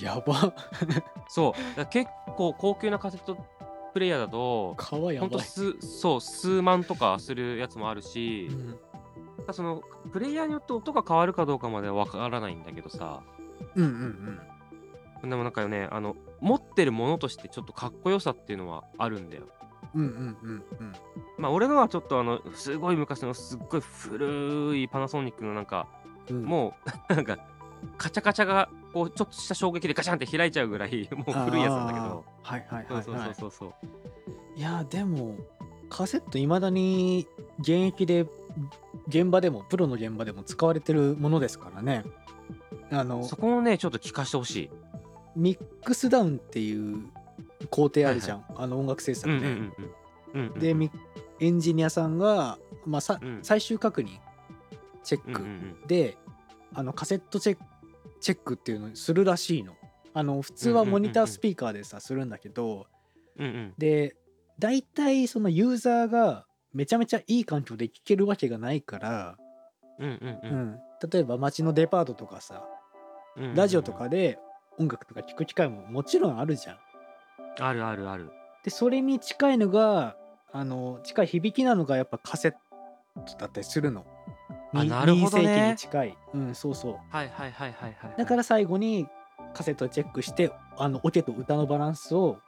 [0.00, 0.54] やば。
[1.28, 3.36] そう、結構高級なカセット
[3.92, 5.18] プレイヤーだと、皮やばい。
[5.18, 9.52] ほんと数、そう、数万とかするやつもあるし、うん。
[9.52, 9.82] その、
[10.12, 13.22] プレイヤーによって音が変わるかどうかまではわからないんだけどさ、
[13.74, 14.40] うんうん
[15.22, 19.44] でもなんかね、あの、持ってるものとしてちょっとかっこよさっていうのはあるんだよ。
[19.94, 20.92] うんうんうんうんうん
[21.38, 25.86] まあ、俺のはちょっとあの、すごい昔のすっごい古いパナソニックのなんか、
[26.30, 26.74] うんも
[27.08, 27.38] う、 なんか、
[27.96, 32.24] カチャカチャが、こう、ちょっとした衝撃でガチャンって開いちゃうぐらい、 もう古いやつなんだけど。
[32.42, 33.96] はいはいそうそうはいはいそうそうそう。
[34.56, 35.36] いやでも
[35.90, 37.26] カセットいまだに
[37.58, 38.26] 現役で
[39.08, 42.04] 現場でもプロの現場でも使われてるものですからね
[42.90, 44.70] あのそこをね、ちょっと聞かしてほしい。
[45.36, 47.06] ミックスダウンっていう
[47.70, 49.66] 工程あるじゃん、あの音楽制作で、うんうんうんうん。
[50.34, 50.90] うんうんでミ
[51.38, 53.38] エンジニアさんが、まあさうん。
[53.42, 54.18] 最終確認
[55.04, 56.16] チェッうんうんクで、
[56.74, 57.62] あのカセットチェック
[58.20, 59.74] チェックっていうのをするらしいの。
[60.14, 62.86] あの普通はモニタースピーカーでさするんだけど
[63.38, 63.74] うんうん。
[63.76, 64.16] で
[64.58, 69.36] 大体そのユーザーがめちゃめちゃいい環境で聴けるわけがないから、
[69.98, 70.58] うんうんううん。
[70.70, 70.78] ん
[71.12, 72.64] 例えば街のデパートとかさ
[73.36, 73.54] うん。
[73.54, 74.38] ラジオとかで
[74.78, 76.78] 音楽とか聴く機会ももちろんあるじゃん。
[77.58, 78.30] あるあるある。
[78.64, 80.16] でそれに近いのが
[80.52, 82.58] あの近い響きなのがやっぱカセット
[83.38, 84.04] だったりするの。
[84.72, 86.18] にあなるほどね2世紀に近い。
[86.34, 86.92] うんそうそう。
[87.10, 88.14] はいはいはいはいはい。
[88.16, 89.06] だから最後に
[89.54, 92.38] カセットチェックしてあのオケと歌のバランスを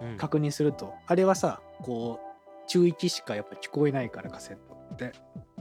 [0.00, 5.12] うん確認すると、あれはさこう中域しかやっぱ聞こえないからカセットって。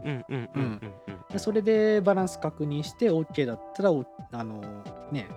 [0.03, 4.61] うんうんうんうんうんでそれでバランス確認して OK だったらおあの
[5.11, 5.27] ね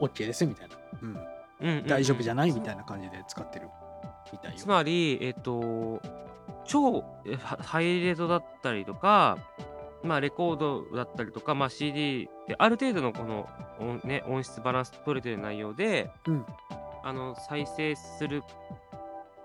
[0.00, 1.08] OK ですみたいな、うん。
[1.10, 1.16] うん
[1.60, 1.86] うんうん。
[1.86, 3.68] 大丈夫じゃないみたいな感じで使ってる
[4.32, 4.58] みたいよ。
[4.58, 6.00] つまり、えっ、と、
[6.64, 9.38] 超えハハイレゾだったりとか、
[10.02, 13.48] まあ、レコードだったりとか、まあ、CD である程度のこの
[13.80, 16.46] 音,、ね、音質バランス取れてる内容で、うん。
[17.04, 18.42] あの再生する、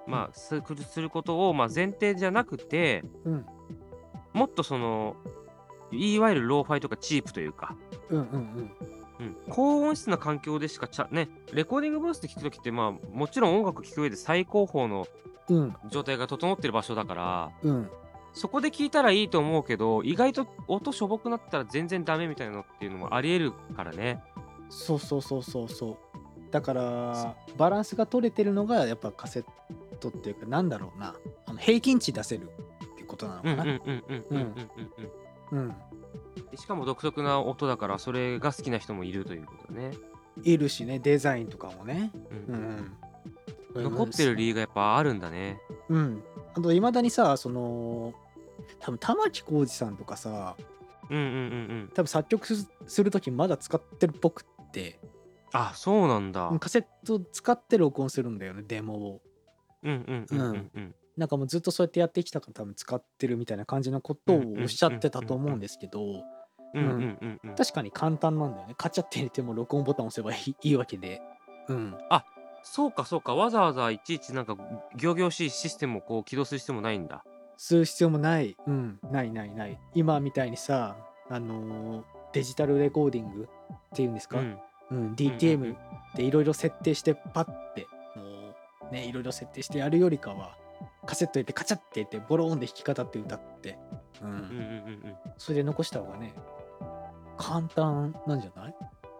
[0.08, 3.46] まあ、すすることを、まあ、前提じゃなくて、うん。
[4.34, 5.16] もっとその、
[5.92, 7.76] いわゆるローファイとかチープというか、
[8.10, 8.72] うんうんうん
[9.20, 15.08] うん、高音質な環境でしかちゃ、ね、レコーディングブースで聴くときって、まあ、もちろん音楽聴く上で最高峰の
[15.50, 15.76] うん。
[15.90, 17.90] 状態が整ってる場所だからうん。
[18.34, 24.24] そこで聞いたらいいと思うけど意外と音しょぼくなったら全然ダメみたいなのっていうのもありえるからね。
[24.70, 25.98] そうそうそうそうそう。
[26.50, 29.46] だからバランスが取れてるのがやっぱカセッ
[30.00, 31.16] トっていうかなんだろうな。
[31.46, 32.50] あの平均値出せる
[32.94, 33.80] ってことなのかな。
[35.52, 35.76] うん
[36.52, 39.92] でしかも独特な音だからそれが好きな人もいるということだね。
[40.44, 42.12] いるしねデザインとかもね、
[42.48, 42.94] うん、
[43.76, 45.60] うん、残ってる理由がやっぱあるんだね。
[45.90, 46.24] うん。
[46.56, 48.14] あといまだにさその
[48.80, 50.56] 多分玉置浩二さんとかさ
[51.10, 51.36] うんうんうんう
[51.86, 51.92] ん。
[51.94, 52.48] 多分作曲
[52.88, 55.00] する時まだ使ってるっぽくって。
[55.52, 56.52] あそうなんだ。
[56.60, 59.22] カセット使って録音するんだよねデモを。
[59.84, 66.24] うんうんうんうん、うん、なんかもうずっとそうやってやってきたから多分使ってるみたいな感じのことをおっしゃってたと思うんですけど
[66.74, 67.40] うんうんうん。
[67.44, 68.76] うん確かに簡単なんだよね。
[68.78, 71.22] カチャって入れても録音ボタン押せばいいいいわけで。
[71.68, 71.96] うん。
[72.64, 73.36] そうかそうか。
[73.36, 74.58] わざわざいちいちなんか
[75.00, 77.24] 仰々しいシステムをこう起動する必要もないんだ。
[77.58, 78.56] する必要もない。
[78.66, 79.00] うん。
[79.12, 79.80] ないないない。
[79.94, 80.98] 今みたいにさ
[81.30, 84.46] あのーデジタルレコーディングっていうんですか、うん。
[84.46, 85.76] うん、うんうん DTM
[86.16, 87.46] でいろいろ設定してパッ
[87.76, 90.58] てもうねいろいろ設定してやるよりかは
[91.06, 93.78] カセット入れてカチャって入れてボローンで弾き語って歌って、
[94.22, 94.30] うん。
[94.30, 94.50] うんうんうんう
[95.10, 95.16] ん。
[95.38, 96.34] それで残した方がね
[97.38, 98.76] 簡単なんじゃない？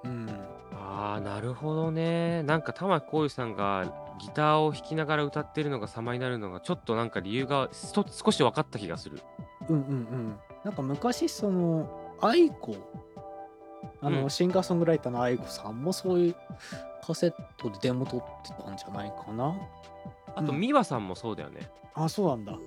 [0.06, 0.30] うん。
[0.74, 2.44] ああなるほどね。
[2.44, 9.20] なんか玉置浩二さんがギターを弾きながら歌ってるのが様になるのがちょっとなんか理由が少し分かった気がする。
[9.70, 10.40] うんうんうん。
[10.64, 12.76] なんか昔その愛子
[14.02, 14.30] あの、うん。
[14.30, 16.36] シンガーソングライターの愛子さんもそういう
[17.06, 19.54] カセットでデモ撮ってたんじゃないかな？
[20.36, 20.62] あとうん。
[20.62, 21.70] 美和さんもそうだよね。
[21.94, 22.58] あそうなんだ。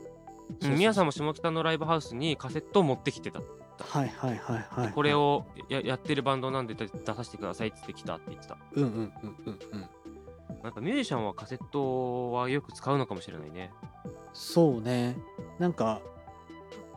[0.63, 0.79] うん。
[0.79, 3.41] 美和さんもし下北のライブハウスにカセットを持ってきてた
[3.79, 8.57] はいはいはいはいこれをややってるバンドなんで出出させてくださいって言ってきたって言ってた。
[8.75, 8.93] うんうんう
[9.27, 9.89] んうんうん。
[10.63, 13.73] なんかミュージシャンはカセットはよく使うのかもしれないね。
[14.33, 15.17] そうね。
[15.59, 16.01] なんか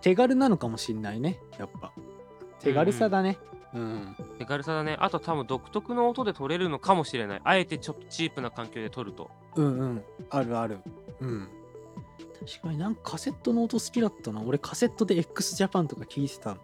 [0.01, 1.91] 手軽なのかもしんないねやっぱ。
[2.60, 3.38] 手軽さだね
[3.73, 4.97] うん、手軽さだね。
[4.99, 7.41] あと多分独特の音で撮れるのかもしれない。
[7.43, 9.29] あえてちょっとチープな環境で撮ると。
[9.55, 10.03] うん、うん。
[10.29, 10.79] あるある。
[11.19, 11.47] うん。
[12.45, 14.41] 確かになんかカセットの音好きだったな。
[14.41, 16.58] 俺カセットで x ジャパンとか聞いてた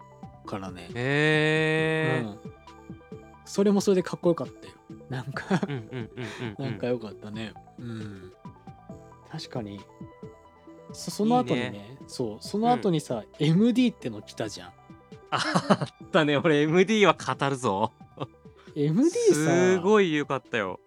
[0.46, 0.88] からね。
[0.94, 2.38] へえうん、
[3.44, 4.74] それもそれでかっこよかったよ。
[5.08, 7.52] なんかうんうんうんうんうん なんかよかったね。
[7.78, 8.32] うん。
[9.30, 9.80] 確かに。
[10.92, 11.98] そその後にねいいね。
[12.06, 12.38] そう。
[12.40, 14.72] その後にさ、MD っての来たじゃん
[15.30, 16.36] あったね。
[16.36, 17.92] 俺 MD は語るぞ。
[18.74, 19.34] MD さ。
[19.34, 20.80] すごいよかったよ。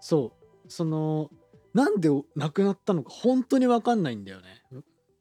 [0.00, 0.70] そう。
[0.70, 1.30] その
[1.74, 4.62] なんでなくなったのか本当に分かんないんだよね。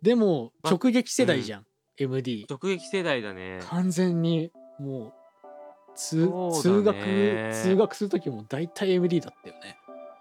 [0.02, 1.66] でもま直撃世代じゃん、
[1.98, 3.60] MD 直撃世代だね。
[3.70, 5.14] 完全にもう
[5.96, 6.52] 通ね。
[6.62, 9.78] 通学通学する時も大体 MD だったよね。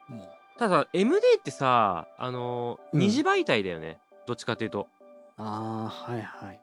[0.08, 0.28] もう。
[0.58, 3.00] ただ MD ってさあのーうん。
[3.00, 3.98] 二次媒体だよね。
[4.26, 4.88] どっちかっていうと。
[5.37, 6.61] ああはいはい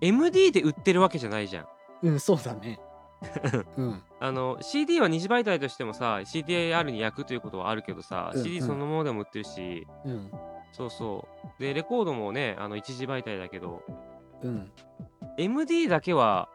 [0.00, 1.66] MD で売ってるわけじゃないじゃん。
[2.02, 2.78] うんそうだね。
[3.76, 4.02] うん。
[4.20, 9.86] あの CD は二次媒体としてもさ CDR に焼くということはあるけどさ、うん CD そのものでも売ってるし。
[10.04, 10.30] うん。
[10.72, 11.26] そうそ
[11.58, 11.62] う。
[11.62, 13.82] でレコードもねあの一次媒体だけど
[14.42, 14.70] うん。
[15.38, 16.48] MD だけは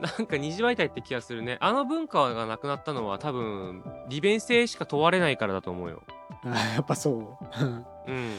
[0.00, 1.58] なんか二次媒体って気がするね。
[1.60, 6.02] あの文化がなくなったのは多分利便性しか問われないからだと思うよ。
[6.44, 7.64] あーやっぱそう。
[7.64, 8.34] うんうん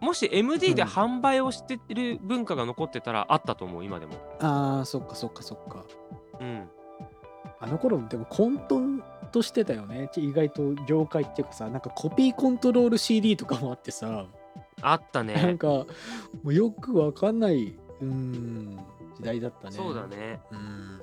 [0.00, 0.88] もし MD でうん。
[0.88, 4.14] 販売をしてる文化が残ってたらあったと思う今でも。
[4.40, 5.84] あーそっかそっかそっか。
[6.40, 6.68] うん。
[7.60, 10.10] あの頃でも混沌としてたよね。
[10.16, 14.26] 意外と業界っていうかさなんかコピーコントロール CD とかもあってさ。
[14.82, 15.86] あったなんねかも
[16.44, 18.78] うよくわかんないうん
[19.16, 19.76] 時代だったね。
[19.76, 20.40] そうだね。
[20.50, 21.00] うん。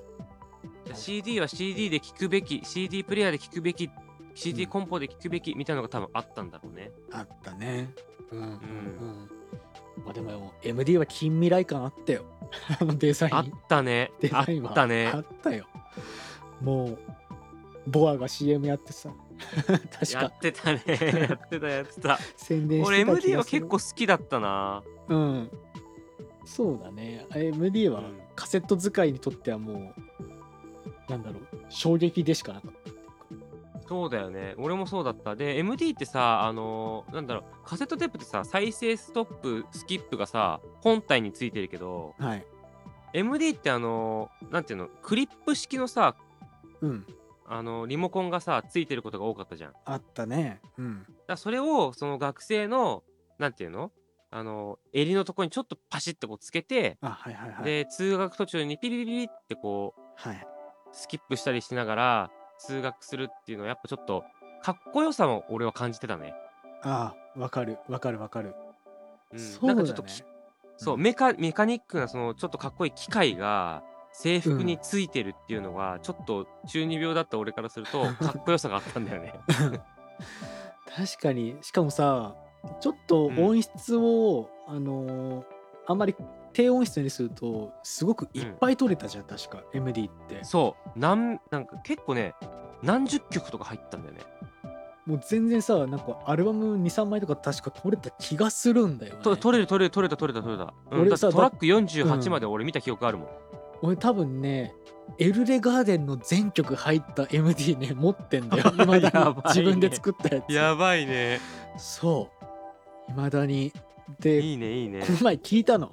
[0.95, 3.89] CD は CD で聴くべき CD プレイヤーで聴くべき
[4.33, 6.91] CD うんコンポで聴くべきみたいなのが多分あったんだろうね。
[7.11, 7.93] あったね
[8.31, 9.29] うんうんうん。
[10.05, 12.23] まあでも MD は近未来感あったよ。
[12.97, 13.35] デザイン。
[13.35, 14.11] あったね。
[14.17, 15.07] あデザインはったね。
[15.07, 15.65] あったよ。
[16.61, 16.97] もう
[17.87, 19.09] ボアが CM やってさ。
[19.57, 20.21] 確か。
[20.21, 20.81] やってたね。
[21.29, 22.17] やってたやってた。
[22.35, 24.83] 宣伝して俺 MD は結構好きだったな。
[25.07, 25.51] うん。
[26.45, 27.25] そうだね。
[27.29, 28.19] あ MD はうん。
[28.35, 31.43] カセット使いにとってはもうなんだろう。
[31.69, 32.96] 衝撃でしかなかった
[33.87, 34.53] そうだよね。
[34.57, 35.35] 俺もそうだった。
[35.35, 42.45] で MD ってさあのーなんだろうカセットテープってさ再生ストップスキップがさ本体についてるけどはい。
[43.13, 46.15] MD ってあのーなんていうのクリップ式のさ
[46.81, 47.05] うん。
[47.49, 49.73] あのリモコンがさついてることが多かったじゃん。
[49.85, 50.59] あったね。
[50.77, 51.05] うん。
[51.27, 53.03] らそれをその学生の
[53.39, 53.91] なんていうの
[54.29, 57.63] あの襟のとこにちょっとパシッてこうつけて、あはいはいはい。
[57.63, 60.47] で通学途中にピピピピピってこうはい。
[60.91, 64.23] スキップしたりしながら通学するっていうのはやっぱちょっと
[64.61, 66.33] かっこよさも俺は感じてたね。
[66.83, 68.55] あわかるわかるわかる、
[69.31, 69.39] うん。
[69.39, 69.73] そうだね。
[69.73, 70.23] なんかちょっとき
[70.77, 79.39] そうメカメカニックなそのちょっとかっこいい機械が制服についてるっていうのが、ちょっと中二病だった俺からすると かっこよさがあったんだよね。
[80.95, 81.57] 確かに。
[81.61, 82.35] しかもさ
[82.79, 85.45] ちょっと音質を、あのー
[85.89, 86.15] あんまり
[86.57, 89.61] 低音質にするとすごくいっぱい取れたじゃん、確か。
[89.75, 90.43] MD って。
[90.43, 90.99] そう。
[90.99, 92.33] なんなんか結構ね
[92.81, 94.21] 何十曲とか入ったんだよね。
[95.05, 99.19] もう全然さなんかアルバム23枚とか確か取れた気がするんだよね。
[99.21, 100.73] と取れる取れる取れた取れた取れた。
[100.89, 102.31] うん、俺さトラックう48ん。
[102.31, 103.27] まで俺見た記憶あるもん。
[103.83, 104.73] 俺多分ね
[105.19, 108.63] エルレガーデンの全曲入った MD ね持ってんだよ。
[108.73, 110.51] 未だね自分で作ったやつ。
[110.51, 111.39] やばいね。
[111.77, 112.31] そ
[113.07, 113.11] う。
[113.11, 113.71] 未だに。
[114.19, 115.01] でいいねいいね。
[115.01, 115.11] こ。
[115.11, 115.91] の前聞いたの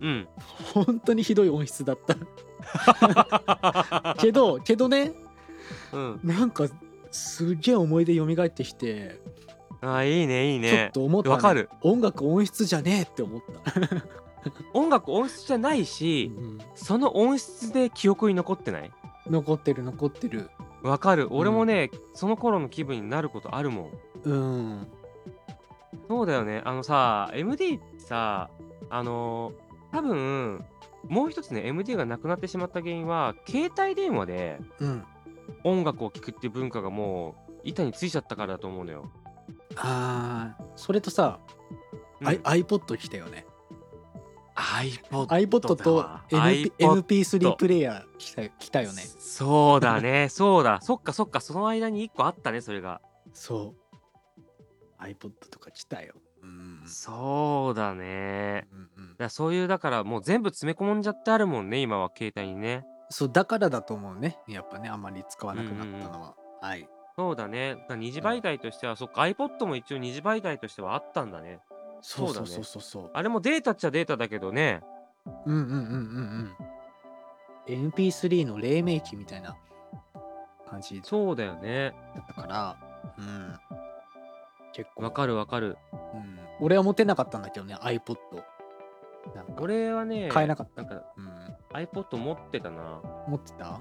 [0.00, 0.28] うん。
[0.74, 2.14] 本当にひどい音質だった。
[4.18, 5.12] けどけどね
[5.92, 6.20] うん。
[6.24, 6.66] なんか
[7.10, 9.20] すげえ思い出蘇ってきて、
[9.80, 10.90] あいいねいいちょっね。
[10.92, 11.70] と思った、ね、わかる。
[11.82, 13.72] 音楽音質じゃねえって思った、
[14.74, 16.58] 音楽音質じゃないし、うん。
[16.74, 18.90] その音質で記憶に残ってない？
[19.26, 20.50] 残ってる残ってる。
[20.82, 21.28] わかる。
[21.30, 23.90] 俺もね、その頃の気分になることあるもん。
[24.24, 24.86] うん。
[26.08, 26.62] そうだよね。
[26.64, 28.50] あのさ MD ってさ
[28.90, 29.65] あのー
[29.96, 30.64] 多分
[31.08, 35.04] もう一つね MD がなくなってしまった原因は携帯電話でうん。
[35.64, 39.10] 音楽を聴くっていう文化がもう板についちゃったからだと思うのよ、
[39.76, 41.38] あーそれとさ、
[42.20, 43.46] うん、I iPod 来たよね。
[44.56, 49.02] iPod iPod と NP iPod MP3 プレイヤー来た来たよね。
[49.02, 50.28] そうだね。
[50.34, 50.80] そうだ。
[50.82, 51.40] そっかそっか。
[51.40, 53.00] その間に1個あったねそれが。
[53.32, 53.74] そ
[54.98, 55.02] う。
[55.02, 56.14] iPod とか来たよ。
[56.16, 56.25] うん
[56.86, 58.66] そうだね。
[58.72, 59.16] うんうん。
[59.16, 62.84] だそういうだからもう全部詰め込んじゃってあるもんね今は携帯にね。
[63.08, 64.38] そうだからだと思うね。
[64.48, 66.88] やっぱねあんまり使わなくなったのは、はい。
[67.16, 67.74] そうだね。
[67.74, 71.60] だから二次媒体としては、そっか iPod も一応二次媒体としてはあったんだね。
[72.02, 72.46] そうそうだね。
[72.46, 74.82] そうそうそうそうあれもデータっちゃデータだけどね。
[75.46, 76.56] うんうんうんうん
[77.68, 77.90] うん。
[77.90, 79.56] MP3 の黎明期みたいな
[80.68, 81.94] 感じだそうだよね。
[82.20, 82.76] ったから。
[83.18, 83.58] うん
[84.76, 85.04] 結構。
[85.04, 85.78] わかるわかる。
[85.92, 88.16] うん、俺は持てなかったんだけどね iPod
[89.34, 89.54] なんか。
[89.60, 90.82] 俺はね買えなかった。
[90.82, 93.00] なんかうん、iPod 持ってたな。
[93.26, 93.80] 持ってた？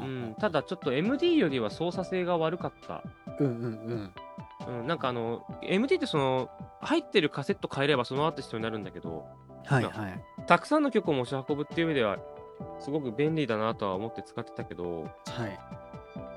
[0.00, 0.34] うん。
[0.40, 3.04] ただちょっと MD よりは操作性が悪かった。
[3.38, 4.12] うんうん
[4.68, 4.80] うん。
[4.80, 9.24] うん、なんかあの MD ってその入ってるカセット変えればそのアーティストになるんだけど
[9.64, 10.24] はいはい。
[10.46, 12.18] たくさんの曲を持ち運ぶっていう上では
[12.78, 15.08] すごく便利だなとは思って使ってたけどは
[15.46, 15.58] い。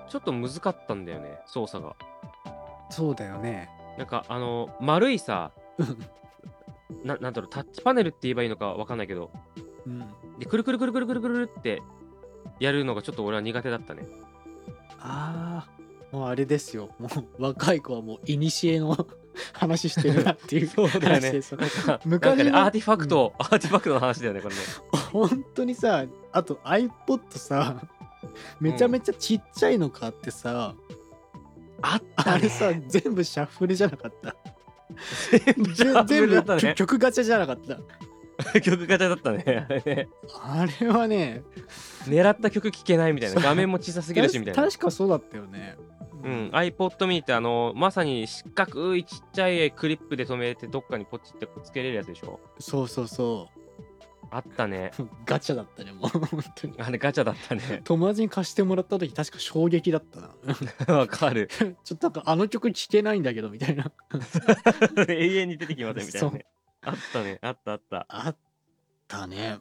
[0.08, 1.96] ちょっと難かったんだよね操作が
[2.94, 3.70] そうだよね。
[3.98, 5.98] なんかあの丸いさうん。
[7.04, 9.32] ななんだろうタッチパネルって言えばいいのかわかんないけど
[9.86, 10.00] うん。
[10.40, 11.82] でくるくるくるくるくるくるって
[12.60, 14.08] やるのがちょっと俺は苦手だったね。
[15.00, 16.90] ああもうあれですよ。
[17.00, 18.38] もう若い子はもう古
[18.80, 19.08] の
[19.54, 21.34] 話してるなっていう そうだよね。
[21.34, 24.62] 昔のなんかねアーティファクト、 artifact の話だよねこれね。
[25.12, 27.82] 本当にさあと iPod さ
[28.60, 30.76] めちゃめちゃちっちゃいの買ってさ、
[31.84, 32.42] あっあたね。
[32.44, 34.36] れさ全部シャッフルじゃなかった。
[36.06, 36.74] 全部だったね。
[36.76, 37.78] 曲ガチャじゃなかった。
[38.62, 39.66] 曲ガチャだったね。
[39.70, 40.08] あれね。
[40.44, 41.44] あれはね
[42.06, 43.42] 狙った曲聴けないみたいな。
[43.42, 44.64] 画面も小さすぎるしみたいな。
[44.64, 45.76] 確かそうだったよね。
[46.24, 52.40] うん、iPod mini ってあのまさに四角いちっちゃいクリップで止めてどっかにポチってつけれるやつでしょ？
[52.60, 53.50] そうそうそ
[54.36, 54.92] あったね。
[55.00, 56.76] う ガチャだったねもう本当に。
[56.80, 57.82] あれガチャだったね。
[57.84, 60.30] 友達に貸してもらった時確か衝撃だったな。
[60.98, 61.48] わかる。
[61.84, 63.92] ちょっとなんかあの曲聴けないんだけどみたいな。
[65.08, 66.46] 永遠に出てきませんみたいなね。
[66.82, 67.40] あったね。
[67.42, 68.06] あったあった。
[68.10, 68.36] あっ
[69.08, 69.60] たね。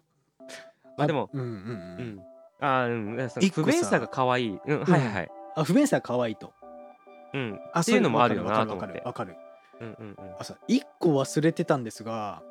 [0.96, 2.16] まあでもうんうんううん。
[2.16, 2.20] ん
[2.60, 4.58] あーうん不便さが可愛い。
[4.66, 5.30] うんはいはいはい。
[5.56, 6.52] あ不便さが可愛いと。
[7.34, 7.60] うん。
[7.72, 9.36] あっていうのもあるよわかるわかなと思ってるわかる
[9.80, 10.34] うんうんうん。
[10.38, 12.42] あさ一個忘れてたんですが、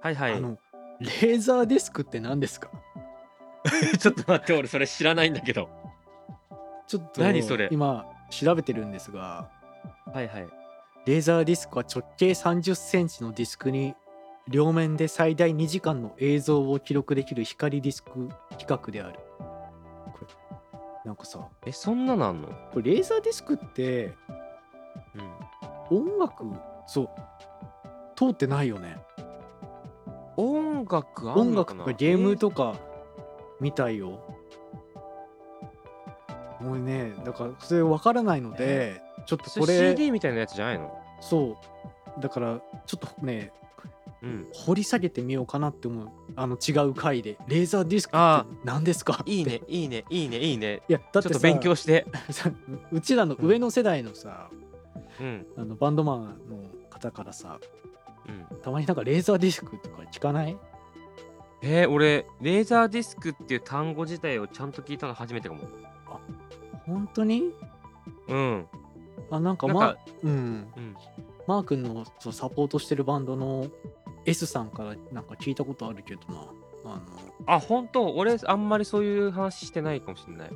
[0.00, 0.32] はいはい。
[0.34, 0.58] あの
[1.02, 2.70] レーザーディスクって何ですか？
[3.98, 5.68] ちょっと待って俺それ知らないんだけど。
[6.86, 7.68] ちょっと何それ？
[7.70, 9.50] 今調べてるんですが
[10.12, 10.48] はいはい。
[11.06, 13.94] レーザーディスクは直径30センチのディスクに
[14.48, 19.18] 両面で最大2時間の映像を記録できる光ディスク規格である。
[19.38, 20.26] これ
[21.04, 22.48] なんかさえそんなのあんの？
[22.72, 24.14] これレーザーディスクって
[25.90, 26.06] うん。
[26.06, 26.44] 音楽
[26.86, 27.08] そう
[28.16, 28.98] 通ってないよね
[30.36, 31.80] 音楽あん音のかな？
[31.80, 32.76] 楽とかゲームとか
[33.60, 34.20] みたいよ。
[36.60, 40.96] もうねだからそれ分からないのでちょっとそれこれ CD みたいなやつじゃないの？
[41.20, 41.58] そ
[42.18, 42.20] う。
[42.20, 43.52] だからちょっとね
[44.22, 44.46] うん。
[44.52, 46.08] 掘り下げてみようかなって思う。
[46.36, 47.36] あの違う回で。
[47.48, 49.22] レーザーディスクあって何ですか？
[49.26, 50.82] いいねいいねいいねいいね。
[50.88, 52.06] いやだっさちょってと勉強して。
[52.30, 52.50] さ
[52.92, 54.48] うちらの上の世代のさ、
[55.20, 55.46] うん。
[55.56, 56.58] あのバンドマンの
[56.90, 57.58] 方からさ
[58.28, 58.58] うん。
[58.60, 60.56] たまになんかレーザーディスクとか聞かない？
[61.62, 65.62] えー、俺レーザーディスクっていう単語自体をちゃんと聞いたの初めてかも。
[66.86, 67.52] 本当に？
[68.28, 68.66] うん。
[69.30, 70.30] あなんかなんかまうん。
[70.30, 70.34] う
[70.80, 70.96] ん。
[71.46, 73.66] マー君のそうサポートしてるバンドの
[74.24, 76.46] S さんからなんか聞いたことあるけどな。
[76.84, 77.00] あの
[77.46, 78.12] あ本当？
[78.14, 80.50] 俺あんまりそういう話してないかもしれない。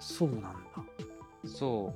[0.00, 0.50] そうなんだ。
[1.44, 1.94] そ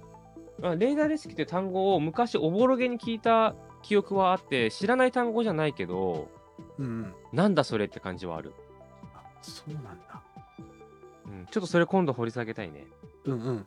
[0.62, 0.66] う。
[0.66, 6.28] あレーザーディスクっていう単語を昔おぼろげに聞いた記憶はあって知らない単語じゃないけど
[6.78, 7.14] うんうん。
[7.32, 8.52] なんだそれって感じはある、
[9.14, 10.22] あそうなんだ。
[11.26, 12.86] うん、ちょっとそれ今度掘り下げたいね。
[13.24, 13.66] うんうん。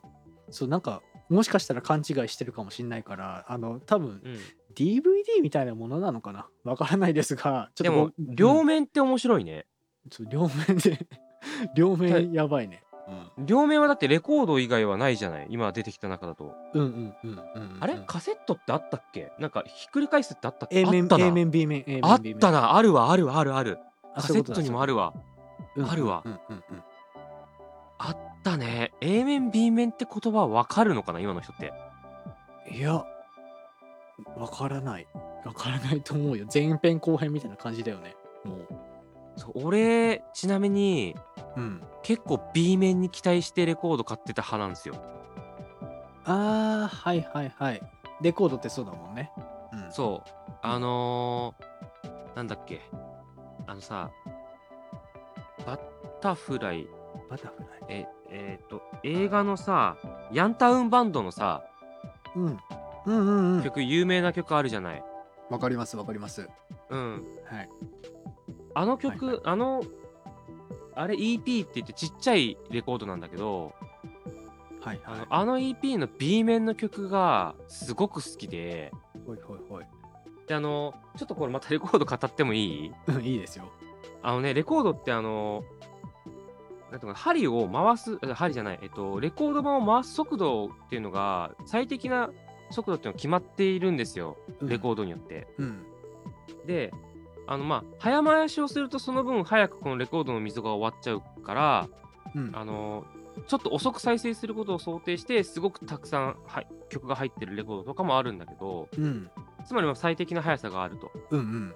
[0.50, 4.38] そうなんかもしかしたら勘違いしてるかもしれないからあの多分うん。
[4.74, 6.48] DVD みたいなものなのかな？
[6.64, 9.66] わからないですが ちょっとでもご両面って面白いね、
[10.10, 11.06] そう両面で
[11.74, 12.82] 両面やばいね。
[13.38, 15.46] 両面はだってレコード以外はないじゃない？
[15.50, 17.76] 今出てきた中だと、うんうんうんうんうん。
[17.80, 18.02] あれ？
[18.06, 19.32] カセットってあったっけ？
[19.38, 21.26] なんかひっくり返すってあったっけ？A 面あったな。
[21.26, 22.74] A 面 B 面 A 面あっ B 面たな。
[22.74, 23.78] あるわあるわあるある。
[24.14, 25.12] あカセットにもあるわ。
[25.76, 26.22] そういうあるわ。
[26.24, 26.82] うんうんうんうん
[28.00, 28.92] あったね。
[29.00, 31.20] A 面 B 面って言葉わかるのかな？
[31.20, 31.72] 今の人って。
[32.70, 33.04] うんいや。
[34.36, 35.06] わからない。
[35.44, 36.46] わからないと思うよ。
[36.52, 38.14] 前編後編みたいな感じだよね。
[38.44, 38.68] もう
[39.38, 41.14] そう俺ちなみに
[41.56, 41.82] うん。
[42.02, 44.94] 結構 B 面に期待してレコード買ってた派なんですよ。
[46.24, 47.82] あーはいはいはい。
[48.22, 49.30] レコードってそうだもんね。
[49.72, 49.92] うん。
[49.92, 50.30] そう。
[50.62, 52.80] あのー、なんだっけ。
[53.66, 54.10] あのさ
[55.66, 55.80] バッ
[56.20, 56.86] タフライ。
[57.28, 57.90] バタフライ。
[57.90, 59.96] ええー、と映画のさ
[60.32, 61.62] ヤンタウンバンドのさ
[62.36, 62.58] うん。
[63.06, 63.62] うんうんうん。
[63.62, 65.04] 曲有名な曲あるじゃない。
[65.50, 66.48] わかりますわかります。
[66.90, 67.24] うん。
[67.44, 67.68] はい
[68.78, 69.44] あの曲、はいはい。
[69.44, 69.82] あの
[70.94, 73.72] あれ EP って言ってちっちゃいレコードなんだけど
[74.80, 75.16] はいはい。
[75.16, 78.92] あのあの EP の B 面の曲がすごく好きで
[79.26, 79.84] ほいほいほい。
[80.46, 82.92] であのちょっとこれまたレコード語ってもいい？
[83.08, 83.68] うんいいですよ。
[84.22, 85.64] あのねレコードってあの
[86.90, 92.30] なんていうのかな針を回すあ針じゃないえっとレコード盤を回す速度っていうのが最適な
[92.70, 95.84] 速度っていうのが決まっているんですよレコードによって、うん。
[96.66, 96.92] で
[97.48, 101.88] あのまあ早回しをするとその分早くこのレコードの溝が終わっちゃうから
[102.34, 102.52] うん。
[102.54, 103.04] あの
[103.46, 109.30] ちょっと遅く再生することを想定してすごくたくさん、はい、曲が入ってるレコードとかもあるんだけどうん。
[109.64, 111.10] つまりまあ最適な速さがあると。
[111.30, 111.74] うんうん。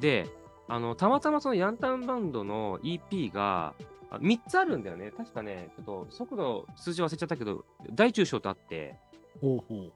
[0.00, 0.28] で
[0.68, 3.74] あのたまたまそのヤンタウンバンドの EP が
[4.10, 5.12] あ3つあるんだよね。
[5.16, 8.96] 確かねちょっと速度数字忘れちゃったけど大中小とあって
[9.40, 9.90] ほうほ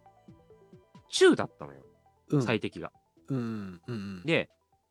[1.08, 1.80] 中だったのよ、
[2.30, 2.42] ううん。
[2.42, 2.92] 最適が。
[3.28, 4.22] うんうんうん。
[4.24, 4.48] で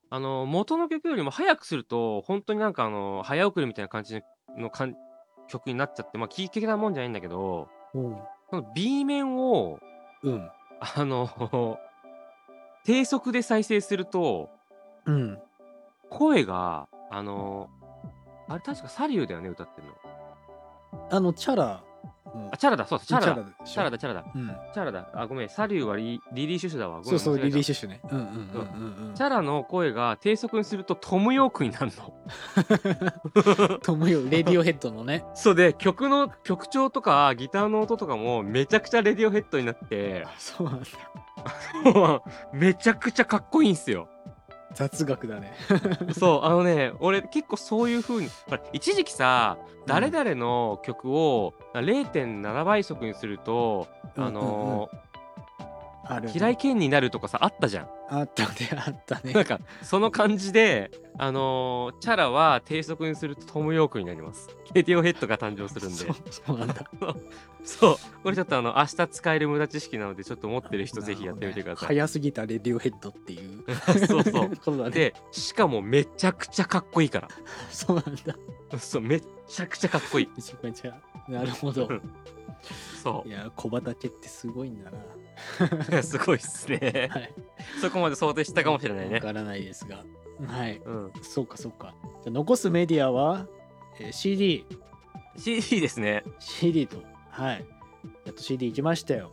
[0.09, 4.21] あの元の曲よりも早くすると本当になんかあの早送りみたいな感じ
[4.57, 4.95] のかん
[5.47, 9.79] 曲になっちゃってまあ聞けたもんじゃないんだけどほその B 面を
[10.23, 10.49] ううん。
[10.79, 11.79] あの
[12.85, 14.49] 低速で再生すると
[15.05, 15.41] うん。
[16.09, 17.69] 声があの
[18.47, 19.93] あれ確かサリューだよね歌ってるの。
[21.09, 21.83] あのチャラ
[22.37, 23.35] のあチャラだそうだチャラだ。
[23.65, 23.97] チャラだ。
[23.97, 24.47] チャラだうん。
[24.73, 25.09] チャラだ。
[25.13, 27.01] あごめんサリューはリリリー・シュシュだわ。
[27.01, 28.01] ごめんそうそうリリー・シュシュね。
[28.09, 28.33] うんうんうんう
[29.03, 29.13] んうん。
[29.15, 33.79] チャラの声が低速にするとトム・ヨークになるの。
[33.83, 35.25] トムヨレディオヘッドのね。
[35.33, 40.25] そうで曲の曲調とかギターの音とかもめちゃくちゃレディオヘッドになって。
[40.37, 40.87] そうなんだ。
[41.93, 42.23] も
[42.53, 44.09] うめちゃくちゃかっこいいんすよ
[44.77, 45.53] 雑学だね。
[46.19, 48.29] そうあのね俺結構そういう風に
[48.73, 49.57] 一時期さ
[49.87, 55.07] 誰々の曲を0.7倍速にすると、あのー
[56.09, 56.31] あるね。
[56.31, 57.89] 平井堅になるとかさあったじゃん。
[58.09, 64.49] あったねあったねなんかその感じで、あのーチャラは低速にするとトム・ヨークになります。
[64.73, 66.15] レディオヘッドが誕生するんでそう。
[66.29, 66.75] そうなんだ
[67.63, 67.95] そう。
[68.23, 71.87] これちょっとあの、明日使える無駄知識なので、ちょっと持ってる人ぜひやってみてください。
[71.87, 73.63] 早すぎたレディオヘッドっていう
[74.07, 74.49] そうそう。
[74.57, 77.27] ことだねで、しかもめちゃくちゃかっこいいから。
[77.69, 78.35] そうなんだ
[78.79, 80.29] そう、めっちゃくちゃかっこいい。
[80.35, 81.89] めちゃめちゃなるほど
[83.03, 86.03] そいや小畑ってすごいんだなう。
[86.03, 87.09] すごいっすね。
[87.11, 87.33] はい
[87.81, 89.15] そこまで想定したかもしれないね。
[89.15, 90.03] わからないですが
[90.45, 91.11] はいうん。
[91.21, 93.47] そうかそうかじゃあ残すメディアは、
[93.99, 94.65] えー CD
[95.37, 96.23] CD ですね。
[96.39, 96.97] CD と
[97.29, 97.65] はい
[98.25, 99.31] やっと CD 行きましたよ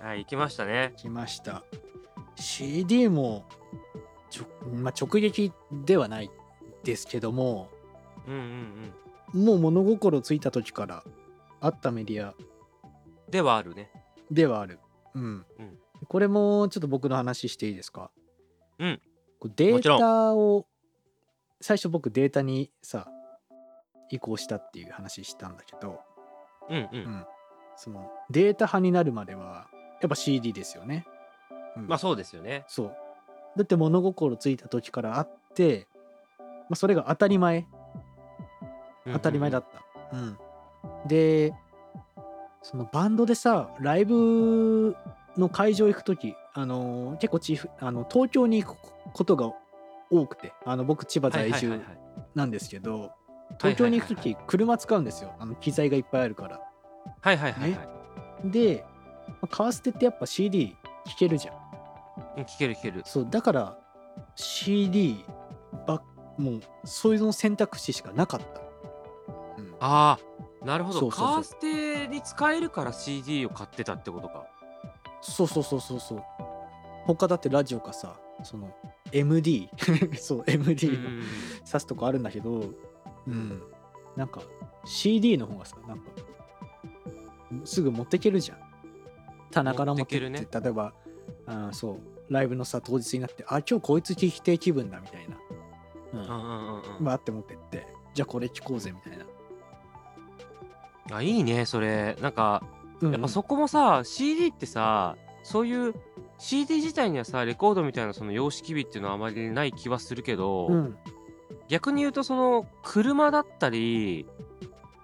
[0.00, 0.94] はい、行きましたね。
[0.96, 1.64] 来ました
[2.36, 3.44] CD も
[4.30, 5.52] ちょ、まあ、直撃
[5.84, 6.30] ではない
[6.84, 7.68] ですけども
[8.26, 8.92] うんうん
[9.34, 9.44] うん。
[9.44, 11.04] もう物心ついた時から
[11.60, 12.34] あったメディア
[13.28, 13.90] ではあるね。
[14.30, 14.78] ではある
[15.14, 15.26] うん、う
[15.62, 15.78] ん
[16.08, 18.10] これもちょっと僕の話していいですか？
[18.78, 19.00] うん
[19.38, 20.66] こうデーもちろんタを
[21.60, 23.08] 最初僕データにさ
[24.10, 26.00] 移行したっていう話したんだけど、
[26.70, 26.88] うんう。
[26.92, 27.26] うんん、
[27.76, 29.68] そのデータ派になるまでは
[30.00, 31.04] やっぱ CD ですよね。
[31.76, 32.64] うんまあそうですよね。
[32.68, 32.96] そう。
[33.56, 35.88] だって物心ついた時からあって、
[36.38, 37.66] まあ、それが当たり前
[39.12, 39.66] 当たり前だっっ
[40.10, 40.16] た。
[40.16, 40.38] うん
[41.06, 41.52] で
[42.62, 44.96] そのバンドでさライブ
[45.38, 48.78] の会場行く時あのー結構チーフあの東京に行く
[49.12, 49.52] ことが
[50.10, 51.80] 多くてあの僕千葉在住。
[52.34, 53.12] なんですけど
[53.58, 56.60] 東京に行く時車使うんですよあの機材がいっぱいあるから。
[57.20, 57.78] はいはいはいは
[58.44, 58.50] い。
[58.50, 58.84] で、
[59.28, 60.76] まあカーステってやっぱ CD
[61.06, 61.54] 聴けるじゃん。
[62.38, 63.02] うん聞ける聞ける。
[63.04, 63.78] そうだから
[64.34, 65.24] CD
[65.86, 66.02] ば
[66.36, 68.46] もうそういうの選択肢しかなかった。
[69.62, 70.18] うんあ
[70.62, 71.08] あ、なるほど。
[71.08, 74.46] カーステに使えるから CD を買ってたってことか。
[75.20, 76.22] そうそうそうそうそう。
[77.04, 78.74] 他だってラジオかさ、その
[79.12, 79.68] MD、
[80.18, 81.22] そう MD のうんうんうん
[81.64, 82.64] 挿すとこあるんだけど、
[83.26, 83.62] うん、
[84.16, 84.42] なんか
[84.84, 86.10] CD の方がさ、なんか
[87.64, 88.58] すぐ持ってけるじゃん。
[89.50, 90.92] 棚から持ってって、持ってけ例えば、
[91.46, 95.38] あーそう、ライブのさ、当日になって、あ、今日こいつ聞きてえ気分だみたいな。
[96.12, 99.24] うんうんうんうんうんバーって持ってって、じゃあこれ聞こうぜみたいな。
[101.10, 102.62] あいいねそれなんか
[103.00, 103.12] うんうん。
[103.12, 105.94] やっぱそこもさ、CD ってさそういう
[106.38, 110.96] CD 自体にはさレコードみたいなその様式美っていうのはあまりない気はするけど、うん、
[111.68, 114.26] 逆に言うとその車だったり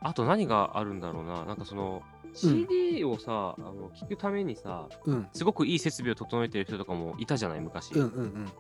[0.01, 1.45] あと何があるんだろうな。
[1.45, 2.03] なんかその
[2.35, 8.53] CD をさ、あの聞くためにさうん、すごくいい設備を整えてる人とかもいたじゃない昔、うん、うん、うん。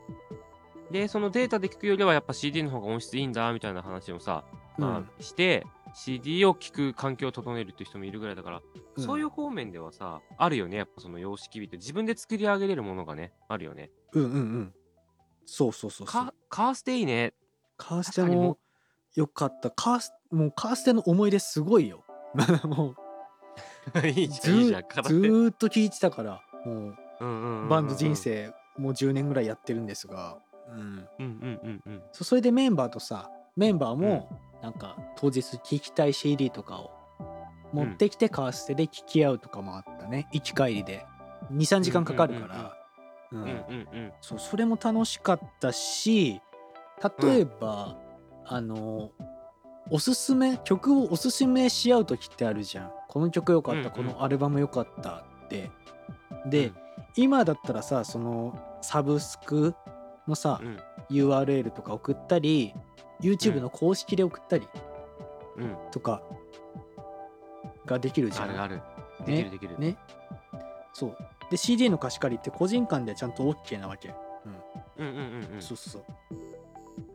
[0.90, 4.44] でそのデータで聞くよりはやっぱ CD の方が音質いいんだみたいな話をさ、
[4.78, 8.62] まあ、して、CD を聞く環境を整えるっていう人もいるぐらいだから、
[8.96, 9.04] うん。
[9.04, 10.76] そういう方面ではさあるよね。
[10.78, 13.90] やっぱその様式美って自分で作り上げれるものがねあるよね。
[14.12, 14.74] うん、うん、うん。
[15.46, 16.24] そうそうそうそう。
[16.26, 17.34] カカーステいいね。
[17.76, 18.58] カーステ確かにもも
[19.14, 19.70] よかった。
[19.70, 22.04] カースもうカーステの思い出すごいよ。
[22.64, 22.94] も
[24.02, 24.06] う。
[24.08, 24.82] いいじずゃんいいじゃん。
[24.82, 26.74] 片手ーっと聴いてたから、もう。
[26.76, 30.38] うんうんうんうんバンド人生もう10年ぐらいやってるんですが、
[30.68, 32.02] うん、うんうんうんうん。
[32.12, 34.28] そそれでメンバーとさ、メンバーも
[34.64, 36.90] なんか当日聴きたい CD とかを
[37.74, 40.26] 持ってきてカーステで聴き合うとかもあったね。
[40.32, 41.04] 行き帰りで。
[41.52, 42.74] 2、3時間かかるから。
[43.30, 44.12] うんうんうんうん。
[44.22, 46.40] そうそれも楽しかったし
[47.22, 47.98] 例えば、
[48.46, 49.10] あの
[49.90, 52.90] おすすめ曲をおすすめし合う時ってあるじゃん。
[53.08, 53.90] この曲良かった、うんうん。
[53.90, 55.70] このアルバム良かったって。
[56.46, 56.74] で、うん。
[57.16, 59.74] 今だったらさそのサブスク
[60.26, 60.78] のさ、うん。
[61.10, 62.72] URL とか送ったり
[63.20, 64.68] YouTube の公式で送ったり
[65.56, 65.76] うん。
[65.90, 66.22] とか
[67.86, 68.82] ができるじゃん、あるある。
[69.26, 69.96] でねきるできる、ね？
[70.92, 71.16] そう。
[71.50, 74.14] で CD の貸し借りって個人間でちゃんと OK なわけ、
[74.98, 75.20] うん、うんうんう
[75.52, 75.62] んうん。
[75.62, 76.04] そうそうそ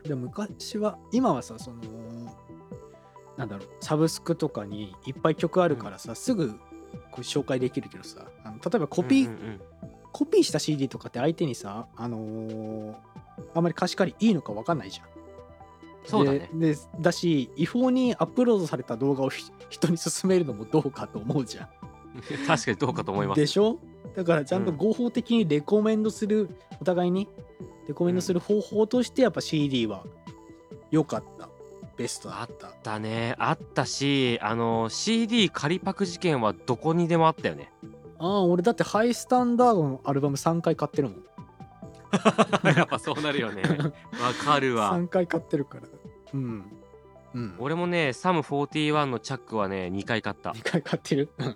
[0.06, 0.08] う。
[0.08, 1.78] で昔は今はさその
[3.38, 6.54] なんだろうサブスクとかにいっぱい曲あるからさ、すぐ
[7.12, 9.62] こう紹介できるけどさあの例えばコピー、うんうんうん。
[10.12, 12.96] コピーした CD とかって相手にさあのー
[13.56, 15.08] あんまり貸し借りいいのか分かんないじゃん。
[16.10, 16.50] そうだね。
[16.54, 21.68] ででだし違法にアップロードされた動画をひ人に勧めるのもどうかと思うじゃん。
[22.48, 23.42] 確かにどうかと思います。
[23.42, 23.78] でしょ？
[24.16, 24.78] だからちゃんとうん。
[24.78, 26.50] 合法的にレコメンドする、
[26.82, 27.28] お互いに
[27.88, 30.04] レコメンドする方法としてやっぱ CD は
[30.92, 31.48] 良かった。
[31.96, 32.72] ベストだった。
[32.82, 33.36] だね。
[33.38, 37.72] あったしあの CD 仮パク事件はどこにでもあったよね。
[38.18, 41.24] ああ俺だってハイスタンダードのアルバム3回買ってるもん。
[42.76, 43.62] やっぱそうなるよね。
[43.64, 44.94] わかるわ。
[44.94, 45.84] 3回買ってるから
[46.34, 46.66] うん。
[47.34, 47.56] うん。
[47.60, 50.52] 俺もねサム41のチャックはね2回買った。
[50.52, 51.30] 2回買ってる？
[51.38, 51.56] うん。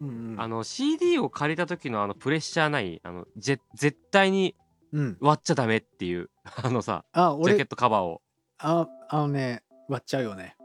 [0.00, 0.36] うんうん。
[0.38, 4.54] あの CD を借りた時のあのプレッシャーないあのぜ絶対に
[4.92, 5.16] うん。
[5.20, 6.30] 割っちゃダメっていう
[6.62, 8.22] あのさあジャケッ俺トカバーを。
[8.58, 10.56] ああのね割っちゃうよね。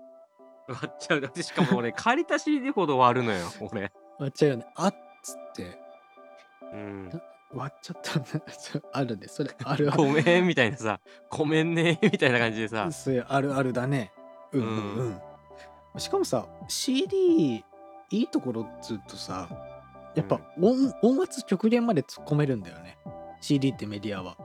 [0.68, 1.22] 割っちゃう。
[1.22, 3.92] だってしかも俺借りた CD ほど割るのよ俺。
[4.20, 4.66] 割っちゃうよね。
[4.76, 5.80] あっつって。
[6.74, 7.22] うん
[7.54, 8.30] 割っちゃったんだ。
[8.94, 9.28] あるね。
[9.28, 9.98] それ あるある。
[9.98, 12.92] ごめんみたいなさごめんねみたいな感じでさ。
[12.92, 14.12] それあるあるだね。
[14.52, 15.22] うんうん
[15.94, 17.64] うん、しかもさ CD い
[18.12, 19.48] いところっつうとさ
[20.16, 22.98] やっぱ音,、音圧極限まで突っ込めるんだよね。
[23.42, 24.36] CD ってメディアは。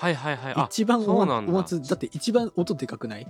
[0.00, 0.54] はいはいはい。
[0.56, 3.26] あ一番音音圧だって一番音でかくない？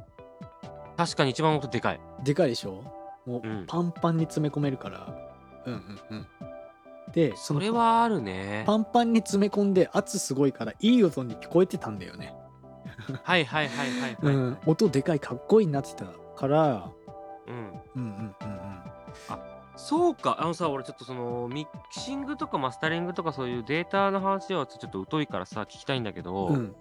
[0.97, 2.01] 確かに一番音でかい。
[2.23, 2.83] でかいでしょ？
[3.27, 3.65] もううん。
[3.67, 5.07] パンパンに詰め込めるから。
[5.67, 6.23] うんうんうん。
[6.23, 6.44] でそ
[7.17, 8.65] のそれはあるね。
[8.67, 12.35] パンパンに詰め込んで圧すごいからいい音に聞こえてたんだよね。
[13.23, 16.07] はいはいはいはいはい、うん、音でかいかっこいいなってた
[16.37, 16.91] から、
[17.47, 18.55] うん、うんうんうん
[19.77, 20.37] そうか。
[20.41, 26.55] あのさ俺ちょっとそのミキシングとかマスタリングとかそういうデータの話はちょっと疎いからさ聞きたいんだけど、うん。
[26.55, 26.77] うん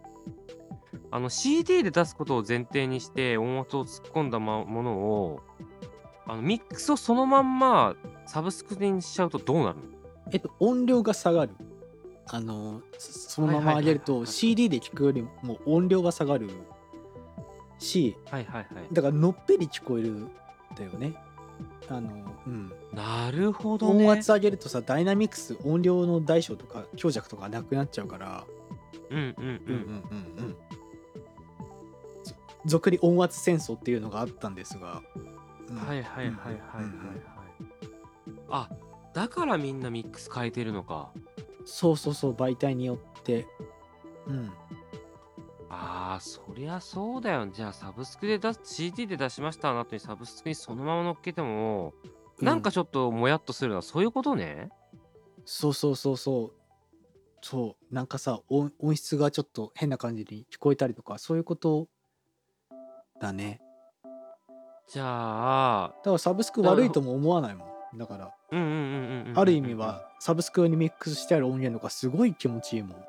[1.10, 5.42] あの CD で出すことを前提にして音圧を突っ込んだまものを
[6.26, 9.84] あのミックスをそのまんまサブスクにしちゃうとどうなるの？
[10.32, 11.52] えっと音量が下がる。
[12.28, 16.50] あのそそのまま上げると CD で聞くよりも音量が下がる
[17.80, 18.88] しはいはいはい。
[18.94, 20.32] だからのっぺり聞こえるん
[20.76, 21.16] だよね。
[21.90, 22.10] あの
[22.48, 22.72] うん。
[22.94, 24.06] なるほどね。
[24.06, 28.46] 音圧上げるとさダイナミクス音量の大小とか強弱とかなくなっちゃうから。
[29.10, 30.46] うんうんううんんうんうん。
[30.46, 30.56] うん
[32.24, 32.34] そ
[32.66, 35.02] 俗に音圧戦争っていうのがあったんですが、
[35.68, 35.76] うん。
[35.76, 36.84] はいはいはいはいはいはい。
[38.28, 38.44] うんうん。
[38.50, 38.70] あ
[39.14, 41.12] だからみんなミックス変えてるのか。
[41.66, 43.48] そうそうそう媒体によって。
[44.28, 44.52] うん。
[45.70, 47.48] あーそりゃそうだよ。
[47.48, 51.94] じゃあサブスクで出す CD で出しましたの後にサブスクにそのまま乗っけても、
[52.42, 54.70] なんかちょっともやっとするのはそういうことね。
[55.46, 56.54] そうそうそうそう。
[57.42, 57.94] そう。
[57.94, 61.88] なんかさ音音質がちょっと変な感じに聞こえたりとかそういうこと
[63.20, 63.62] だね。
[64.88, 68.32] じゃあだからサブスク悪いとも思わないもんだから
[69.36, 73.04] ある意味はサブスクにミックスしてある音源とかすごい気持ちいいもん、うん。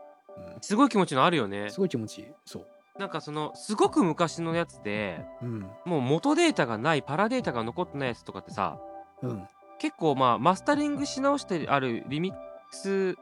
[0.61, 1.71] すごい気持ちのあるよね。
[1.71, 2.27] すごい気持ちいい。
[2.45, 2.67] そう。
[2.99, 5.67] なんかそのすごく昔のやつでうん。
[5.85, 8.79] もう元データがないパラデータが残ってないやつとかってさ
[9.23, 9.47] うん。
[9.79, 13.17] 結構まあマスタリングし直してあるリミックスん？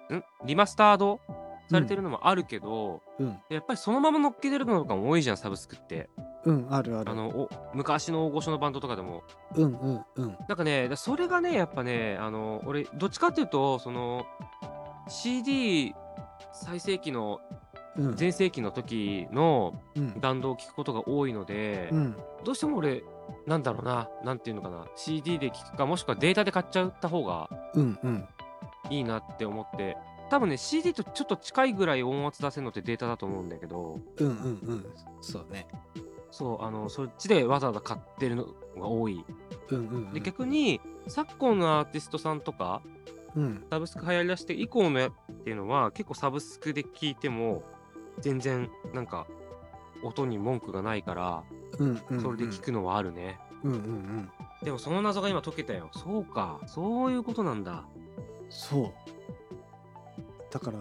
[0.44, 1.20] リマスタード？
[1.70, 3.38] されてるのもあるけど、うん。
[3.48, 6.10] やっぱりそのまま乗っけてるのとかも多いじゃんサブスクって
[6.44, 7.10] うんあるある。
[7.10, 9.22] あのお昔の大御所のバンドとかでも。
[9.54, 10.36] うんうんうん。
[10.48, 14.26] なんかねだそれがねやっぱねあの俺どっちかっていうとその
[15.08, 15.94] CD
[16.52, 17.40] 最盛期の
[17.96, 18.16] うん。
[18.16, 20.20] 全盛期の時のうん。
[20.20, 22.16] バンドを聴くことが多いので、うん。
[22.44, 23.04] どうしても俺
[23.46, 28.28] なんだろうななんていうのかな CD で聴くかもしくはデータで買っちゃった方がうんうん。
[28.90, 29.96] いいなって思って
[30.30, 34.00] 多分ね CD とちょっと近いぐらい音圧出せるのってデータだと思うんだけど。
[34.16, 34.86] うんうんうん。
[35.20, 35.68] そうね
[36.32, 39.24] そうあのそっちでわざわざ買ってるのが多い。
[39.70, 42.82] うんうんうんで逆に昨今のアーティストさんとか
[43.36, 43.64] うん。
[43.70, 45.12] サブスク流行りだして以降のやっ
[45.44, 47.62] ていうのは結構サブスクで聴いても
[48.20, 49.26] 全然なんか
[50.02, 51.44] 音に文句がないから
[51.78, 54.30] うんうんそれで聞くのはあるね、うんうんうん。
[54.62, 55.90] でもその謎が今解けたよ。
[55.92, 56.60] そうか。
[56.66, 57.84] そういうことなんだ。
[58.48, 58.92] そう。
[60.50, 60.78] だから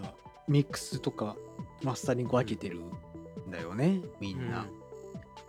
[0.47, 1.35] ミックスとか
[1.83, 2.81] マスタリング分けてる
[3.47, 4.65] んだよねみんな、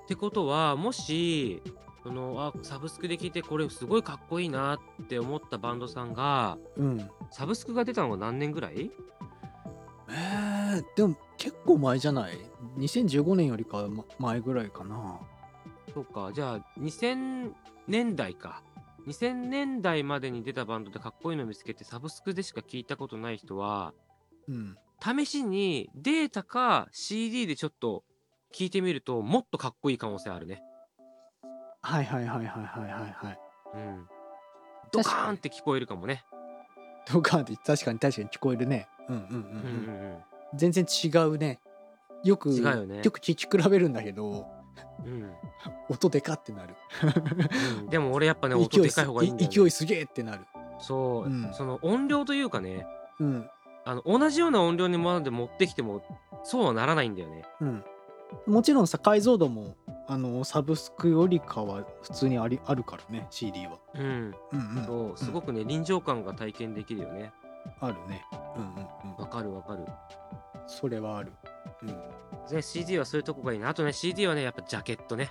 [0.05, 1.63] ってことはもし
[2.03, 7.11] そのあサブスクで聞いてこれすごいかっこいいなって思ったバンドさんがうん。
[7.31, 8.91] サブスクが出たのが何年ぐらい？
[10.09, 12.39] えー、でも結構前じゃない
[12.79, 13.89] ？2015年よりか
[14.19, 15.21] 前ぐらいかな。
[15.95, 16.31] そうか。
[16.35, 17.53] じゃあ2000
[17.87, 18.63] 年代か。
[19.07, 23.95] 2000年代までに出たバンドでかっこいいの見つけてサブスクでしか聞いたことない人は
[24.49, 24.77] うん。
[25.05, 28.05] 試しにデータか CD でちょっと
[28.53, 30.63] 聞いてみるともっとかっこいい可能性あるね。
[31.83, 33.39] はいはいはいはいはいはいはい。
[33.75, 34.07] うん。
[34.93, 36.25] ドカーンって聞こえるかもね。
[37.13, 38.89] ドカーンって確かに確かに聞こえるね。
[39.09, 39.37] うんうんうん、うん。
[39.37, 40.19] うんうん
[40.55, 41.61] 全然違うね。
[42.25, 43.01] よく違うよね。
[43.03, 44.47] よく聞き比べるんだけど
[45.05, 45.33] うん。
[45.89, 46.75] 音でかってなる。
[47.81, 47.87] うん。
[47.89, 50.45] でも俺やっぱね 音ですかい方がいいんだよ、ね、勢いすげえってなる。
[50.79, 51.51] そう、うん。
[51.55, 52.87] その音量というかね
[53.19, 53.51] うん。
[53.85, 56.03] あの同じような音量にまで持ってきても
[56.45, 57.45] そうはならないんだよね。
[57.61, 57.85] うん
[58.47, 59.76] もちろんさ解像度も
[60.09, 63.78] あのサブスクよりかは普通にありあるからね CD は。
[63.95, 64.03] うん。
[64.03, 64.35] うん
[64.78, 64.85] うん。
[64.85, 67.33] そうすごくね臨場感が体験できるよね。
[67.80, 68.24] あるね。
[68.57, 69.22] うんうんうん。
[69.22, 69.85] わかるわかる。
[70.66, 71.33] それはある。
[71.83, 71.89] うん。
[71.89, 73.68] ね CD はそういうとこがいいな。
[73.68, 75.30] あとね CD はねやっぱジャケットね。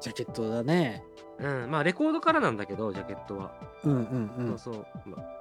[0.00, 1.02] ジャケットだね。
[1.38, 1.70] うん。
[1.70, 3.52] まあレコードからなんだけどジャケットは、
[3.84, 4.58] うんうんうん。
[4.58, 5.38] そうそう、まあ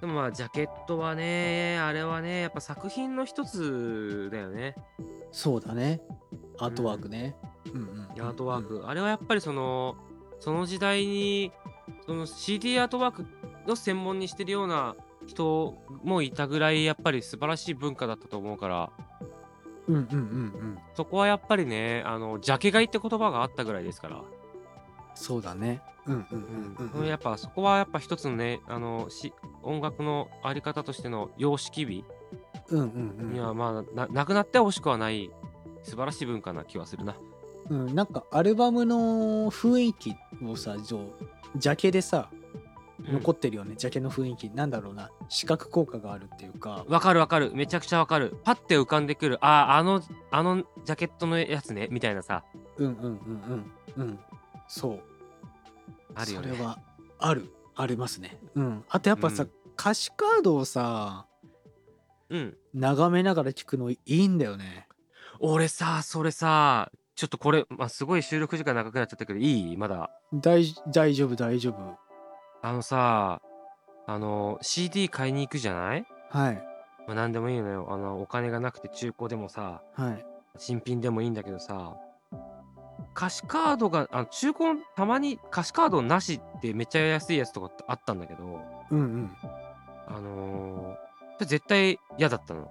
[0.00, 4.74] でもまあジャケットはねあれはねやっぱ作品の一つだよね
[5.32, 6.00] そうだね。
[6.58, 7.34] アートワークね。
[7.72, 7.82] うん。
[7.82, 9.96] うんアートワーク、あれはやっぱりその
[10.38, 11.50] その時代に
[12.06, 13.26] その CD アートワーク
[13.66, 14.94] の専門にしてるような
[15.26, 18.90] 人もいたぐらいやっぱり素晴らしい文化だったと思うから。
[19.88, 20.78] うんうんうんうん。
[20.94, 24.22] そこはやっぱりねあのジャケ買いって言葉があったぐらいですから、
[25.14, 25.80] そうだね。
[26.06, 27.06] うんうんうんうんうん。
[27.06, 32.21] やっぱそこはやっぱ一つのねあのし音楽のあり方としての様式美うんうん
[32.70, 35.30] にはまあななくなってほしくはない
[35.82, 37.16] 素晴らしい文化な気はするな。
[37.70, 42.30] うん、うん、なんかアルバムの雰囲気をさジャケでさ
[43.10, 44.50] 残ってるよね、ジャケの雰囲気。
[44.50, 45.10] なんだろうな。
[45.28, 46.84] 視覚効果があるっていうか。
[46.88, 47.50] わかるわかる。
[47.54, 48.36] めちゃくちゃわかる。
[48.44, 51.88] パッて浮かんでくるあああのあのジャケットのやつね。
[51.90, 52.44] みたいなさ。
[52.76, 54.04] うんうんうんうん。
[54.04, 54.18] うん。
[54.68, 55.00] そう。
[56.14, 56.48] あるよね。
[56.50, 56.78] それは
[57.18, 57.52] ある。
[57.74, 58.38] ありますね。
[58.54, 58.84] うん。
[58.88, 59.50] あとやっぱさ、うん。
[59.78, 61.26] 歌詞カードをさ
[62.32, 62.56] うん。
[62.74, 64.88] 眺めながら聞くのいいんだよね。
[65.38, 69.76] 俺さそれさちょっとこれ、まあ、すごい収録時間長くなっちゃったけどいい？
[69.76, 70.10] まだ。
[70.32, 71.98] 大大丈夫大丈夫。
[72.62, 73.40] あのさ
[74.06, 76.04] あの CD 買いに行くじゃない？
[76.30, 76.54] はい。
[77.06, 77.88] まあ、何でもいいのよ。
[77.90, 80.24] あの、お金がなくて中古でもさ、はい。
[80.56, 81.96] 新品でもいいんだけどさ、
[83.16, 88.60] 歌詞カードが、あの中古たまに歌詞カードなしってめっちゃ安いやつとかあったんだけど、
[88.90, 89.30] うんうん。
[90.06, 91.11] あのーそ
[91.42, 92.70] れ絶対嫌だったの。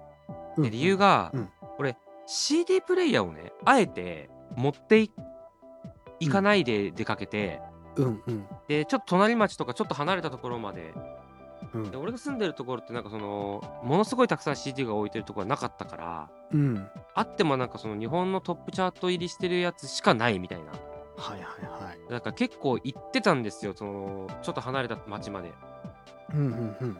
[0.58, 1.48] 理由が、うん。
[1.78, 1.96] 俺、
[2.26, 5.10] CD プレイヤーをね、あえて持ってい
[6.20, 7.60] 行かないで出かけて、
[7.96, 8.22] うん。
[8.26, 8.46] うん。
[8.68, 10.94] で、ちょっと隣町とかちょっと離れたところまで、
[11.74, 11.90] うん。
[11.90, 16.88] で俺が住んでるところってなんかその、ものすごいたくさん CD が置いてるところはなかったから、うん。
[17.14, 20.72] あってもなんかその日本のトップチャート入りしてるやつしかないみたいな。
[21.16, 22.10] はいはいはい。
[22.10, 25.52] だから結構行ってたんですよ、その、ちょっと離れた町まで。
[26.34, 26.98] うんうんうん。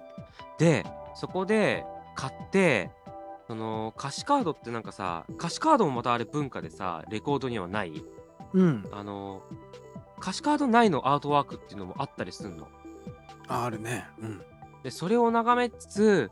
[0.58, 0.84] で、
[1.14, 1.84] そこで
[2.14, 2.90] 買って、
[3.46, 8.04] その歌詞カードってなんかさ、歌詞カードもまたあれ文化でさ、レコードにはない？
[8.54, 8.88] うん。
[8.92, 9.42] あの、
[10.20, 12.68] 歌詞カード内のアートワークっていうのもあったりするの。
[13.48, 14.06] あるね。
[14.20, 14.42] うん。
[14.82, 16.30] で、それを眺めつつ、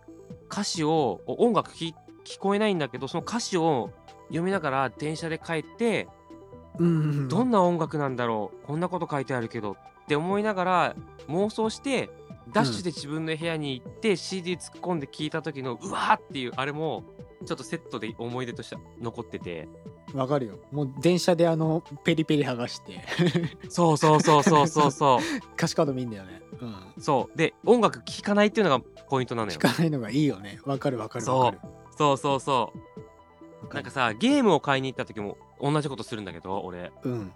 [0.51, 3.91] 歌詞を、お音楽き聞こえないんだけど、その歌詞を
[4.28, 6.09] 読みながら電車で帰って、
[6.78, 6.87] うん。
[6.87, 6.91] う
[7.24, 7.28] ん。
[7.28, 8.66] どんな音楽なんだろう？
[8.66, 9.76] こんなこと書いてあるけどっ
[10.07, 10.97] て思いながら
[11.28, 12.11] 妄想して
[12.53, 17.05] ダッシュで自分の部屋に行って CD 突っ込んで聞いた時のうわーっていうあれも
[17.47, 19.68] ちょっとセットで思い出として残ってて。
[20.12, 20.59] わかるよ。
[20.72, 23.01] もう電車であのペリペリ剥がして。
[23.68, 25.20] そうそうそうそうそうそ
[25.57, 26.43] 歌詞カード見んだよね。
[26.61, 26.68] うん。
[26.68, 27.38] うそう。
[27.38, 29.59] で音楽聴かないっていうのがポイントなのよ。
[29.59, 30.61] 聞かないのがいいよね。
[30.64, 31.61] わかるわかるわかる。
[31.97, 32.16] そう。
[32.16, 32.72] そうそ
[33.70, 36.93] うなんかさゲームを買いに行った時も同じことするんだけど俺。
[37.05, 37.32] うん。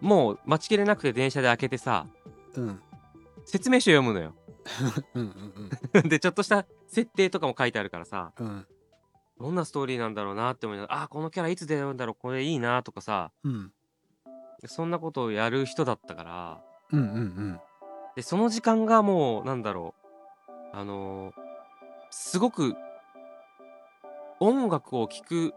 [0.00, 2.06] もう待ちきれなくて電車で開けてさ
[2.54, 2.80] うん。
[3.44, 4.34] 説明書読むのよ
[5.14, 8.46] うんうんでちょっとした設定とかも書いてあるからさうん。
[8.46, 8.66] うん
[9.40, 13.72] どんなストーリーなんだろうなって思いながら、あー、このキャラいつ出会うんだろう、これいいなとかさ、うん。
[14.66, 16.60] そんなことをやる人だったから、
[16.90, 17.60] うんうん。
[18.16, 19.94] で、その時間がもう、なんだろ
[20.48, 21.34] う、あのー
[22.10, 22.74] すごく、
[24.40, 25.54] 音楽を聴く、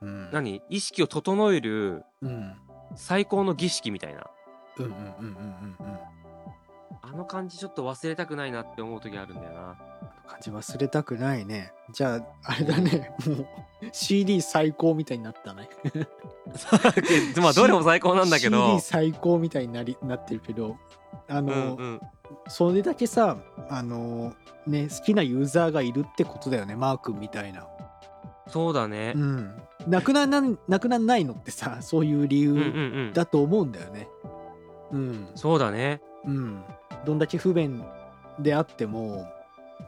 [0.00, 0.30] うん。
[0.32, 2.56] 何意識を整えるうん。
[2.96, 4.26] 最高の儀式みたいな。
[4.78, 6.23] うんうんうんうんうんうん
[7.06, 9.76] あの感じちょっと忘れたくないなって思う時あるんだよな。
[10.26, 13.46] 感じ忘れたくないねじゃああれだねもう
[13.92, 15.68] CD 最高みたいになったね
[17.42, 18.80] まあ、どれも最高なんだけど CD。
[18.80, 20.78] 最高みたいになりなってるけど
[21.28, 22.00] あうんの、うん。
[22.48, 23.36] それだけさ
[23.68, 24.32] あの
[24.66, 27.66] ね好きなユーザーがいるってことだよねマー君みたいな
[28.48, 29.18] そうだねう。
[29.18, 33.12] んなくならなくならないのってさそういう理うんうんう由ん。
[33.12, 34.08] だと思うんだよね
[34.90, 36.00] うんそうだね。
[36.24, 36.64] うん
[37.04, 37.84] どんだけ不便
[38.38, 39.26] であっても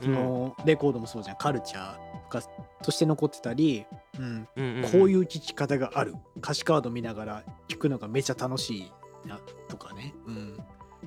[0.01, 1.37] そのレコードもそうじゃん。
[1.37, 1.95] カルチャー
[2.25, 2.43] とか
[2.83, 3.87] として残ってたり、
[4.19, 4.47] うん、
[4.93, 6.14] こういう聴き方がある。
[6.39, 8.93] 歌詞カード見ながら聴くのがめちゃ楽しい
[9.27, 10.59] なとかね、うん、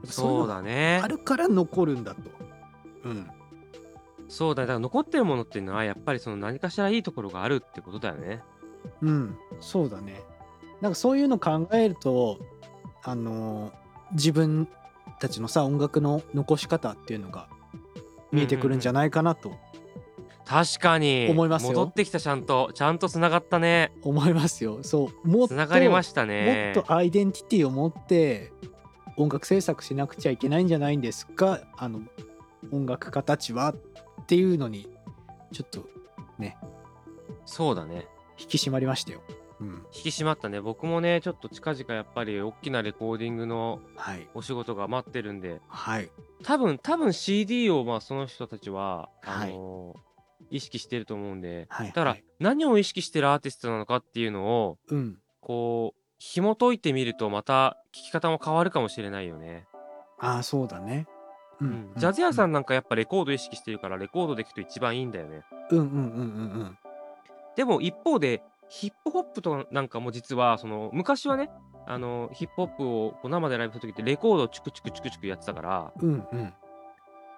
[0.05, 1.07] そうだだねあ。
[1.07, 2.21] るから残るんだと、
[3.03, 3.29] うん、
[4.27, 4.67] そうだね。
[4.67, 8.41] だから残ってるものっていうのはやっぱりその何かしらいいところがあるってことだよね。
[9.01, 10.21] うん、そうだね。
[10.81, 12.39] なんかそういうの考えると
[13.03, 13.71] あの
[14.13, 14.67] 自分
[15.19, 17.47] たちのさ音楽の残し方っていうのが
[18.31, 19.53] 見えてくるんじゃないかなと
[20.45, 23.91] 確かに思いますよ戻ってきたちゃんとちゃんとつながったね。
[24.01, 26.71] 思いますよそうもっとつながりましたもね。
[26.71, 28.51] っとアイデンティティを持って
[29.15, 31.59] 音楽制作しなくちゃいけないんじゃないんですか？
[31.77, 32.01] あの
[32.71, 33.75] 音楽家たちは
[34.21, 34.87] っていうのに
[35.51, 35.87] ちょっと
[36.39, 36.57] ね
[37.45, 38.07] そうだね。
[38.39, 39.21] 引き締まりましたよ。
[39.59, 40.61] うん、引き締まったね。
[40.61, 44.27] 僕もねちょっと近々やっぱり大きなレコーディングのはい。
[44.33, 45.61] お仕事が待ってるんで。
[45.67, 46.09] はい。
[46.43, 49.49] 多分多分 CD をまあその人たちは、はい。
[49.51, 50.09] あのー
[50.51, 52.23] 意識してると思うんで、はいだからはい。
[52.39, 55.17] 何を意識してるアーティストなのかっていうのをうん。
[55.41, 59.65] こう紐解いてみるとまた聴き方も変わるかもしれないよね。
[60.19, 61.07] ああそうだね。
[61.61, 61.91] ううん。
[61.97, 65.43] ジャズ屋さんんなんかやっぱレコード意識してるからレコードで聴くと一番いいんだよね。
[65.71, 66.03] うんうんうんうんう
[66.63, 66.77] ん。
[67.55, 71.49] でも一方でヒップホップとかなんかも実はその昔はね
[71.87, 76.53] あのヒップホップをこう生でライブする時ってレコードをチュクチュクチュクチュクやってたからうんうん。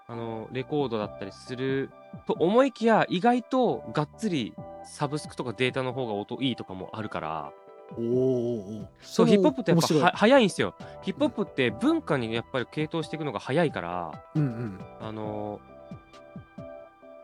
[0.07, 1.89] あのレコードだったりする
[2.27, 4.53] と思いきや意外とがっつり
[4.83, 7.53] サブスクとかデータの方が音いいとかもあるから
[7.97, 10.75] おーおそうヒップホップってやっぱは早いんですよ。
[11.01, 14.81] ヒップホップって文化にやっぱり傾倒していくのが早いからうんうん。
[14.99, 15.61] あの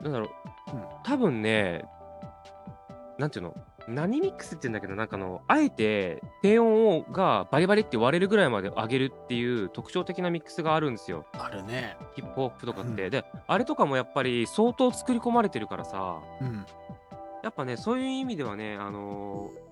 [0.01, 0.29] なんだろう、
[0.73, 0.83] うん。
[1.03, 1.83] 多分ね
[3.17, 3.55] なんていうの
[3.87, 11.25] 何ミックスって言うんだけどなんかあのあえて低音をがバリバリって割れるぐらいまで上げるっていう特徴的なミックスがあるんですよ。
[11.33, 11.97] あるね。
[12.15, 13.09] ヒップホップとかって、うん。
[13.09, 16.65] であれとかもやっぱり相当作り込まれてるからさうん。
[17.43, 19.67] やっぱねそういう意味ではねあのー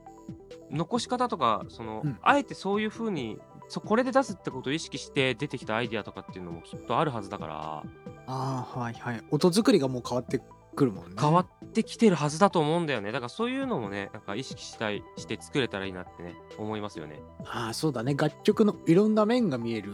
[0.72, 2.18] 残し方とかその、うん。
[2.22, 3.38] あえてそういう風に
[3.68, 7.84] そこれで出すってことを意識して出てきたアイディアとかっていうのもきっとあるはずだから。
[8.28, 9.24] ああはいはい。
[9.32, 10.42] 音作りがもう変わって
[10.76, 11.16] くるもんね。
[11.20, 13.12] 変わってきてるはずだと思うんだよね。
[13.12, 17.20] だからそういうのもねなんか意識したいして作れたらいいなってね思いますよね。
[17.46, 18.16] ああそうだね。
[18.16, 19.94] 楽曲のいろんな面が見える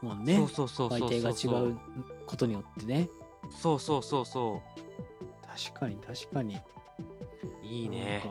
[0.00, 0.36] もんね。
[0.36, 1.34] そうそうそうそう媒そう。
[1.34, 1.76] 体が違う
[2.26, 3.08] ことによってね。
[3.50, 4.62] そうそうそうそ
[5.66, 6.56] 確かに確かに。
[6.56, 6.60] う
[7.66, 8.22] いいね。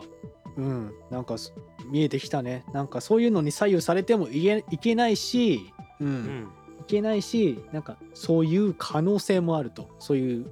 [0.58, 0.94] うん。
[1.10, 1.52] なんかそ
[1.86, 2.64] 見えてきたね。
[2.74, 6.48] なんかそういうのに左右されてもいけいけないしうん、うん。
[6.82, 9.90] いけないしなんかそういう可能性もあると。
[10.00, 10.52] そういう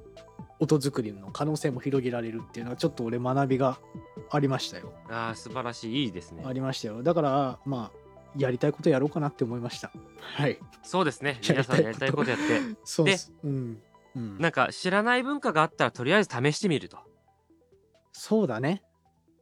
[0.60, 3.78] 音作りの可能性も広げられるっていうのはちょっと俺学びが
[4.30, 4.92] ありましたよ。
[5.08, 6.04] あー素晴らしい。
[6.04, 6.44] いいですね。
[6.46, 7.02] ありましたよ。
[7.02, 8.00] だからまあ
[8.36, 9.90] やりたいことやろうかなって思いました。
[10.20, 10.58] はい。
[10.82, 11.40] そうですね。
[11.48, 12.44] 皆さんやりたいことやって。
[12.84, 13.82] そうでうん、
[14.14, 16.98] うん、なんか知らない文化があったらとりあえず試してみると。
[18.12, 18.82] そうだね。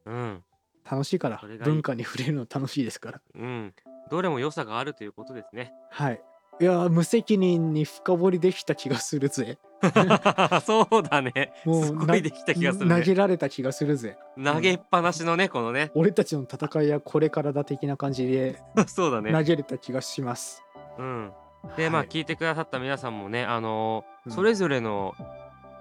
[0.06, 0.44] うん。
[0.90, 3.20] 楽しいから文化に触れるの楽しいですから。
[3.34, 3.74] うん。
[4.10, 5.72] どれも良さがあるということですね。
[5.90, 6.22] はい
[6.60, 9.58] いやー無責任に深掘りできた気がするぜ。
[10.66, 11.52] そうだね。
[11.64, 14.18] もうすごいできた気がする投ねげられた気がするぜ。
[14.42, 15.92] 投げっぱなしのねこのね。
[15.94, 19.32] 俺たちの戦いはこれからだ的な感じで そうだね。
[19.32, 20.64] 投げれた気がします、
[20.98, 21.32] うん。
[21.76, 22.08] でまあはい。
[22.08, 25.14] 聞いてくださった皆さんもねあのそれぞれの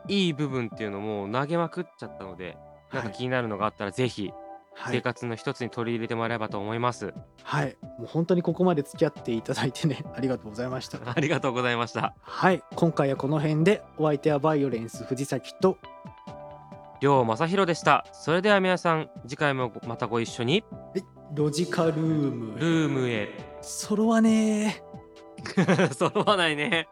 [0.08, 2.56] いい部分っていうのも投げまくっちゃったので
[2.94, 4.47] なんかはい気になるのがあったらぜひ生
[4.78, 7.14] はい、活の一つに取り入れてもらえればと思います、
[7.44, 11.00] はい、もう本当にここまで付き合っていただいてね ありがとうございました。
[11.04, 12.14] ありがとうございました。
[12.22, 12.64] はい。
[12.76, 15.78] 今回はこの辺でお相手はバイオレンス藤崎と
[17.02, 18.06] 両正弘でした。
[18.12, 20.64] それでは皆さん次回もまたご一緒に。
[21.34, 23.30] ロジカルームルームへ。
[23.62, 25.94] 揃わねー。
[25.94, 26.88] 揃わないね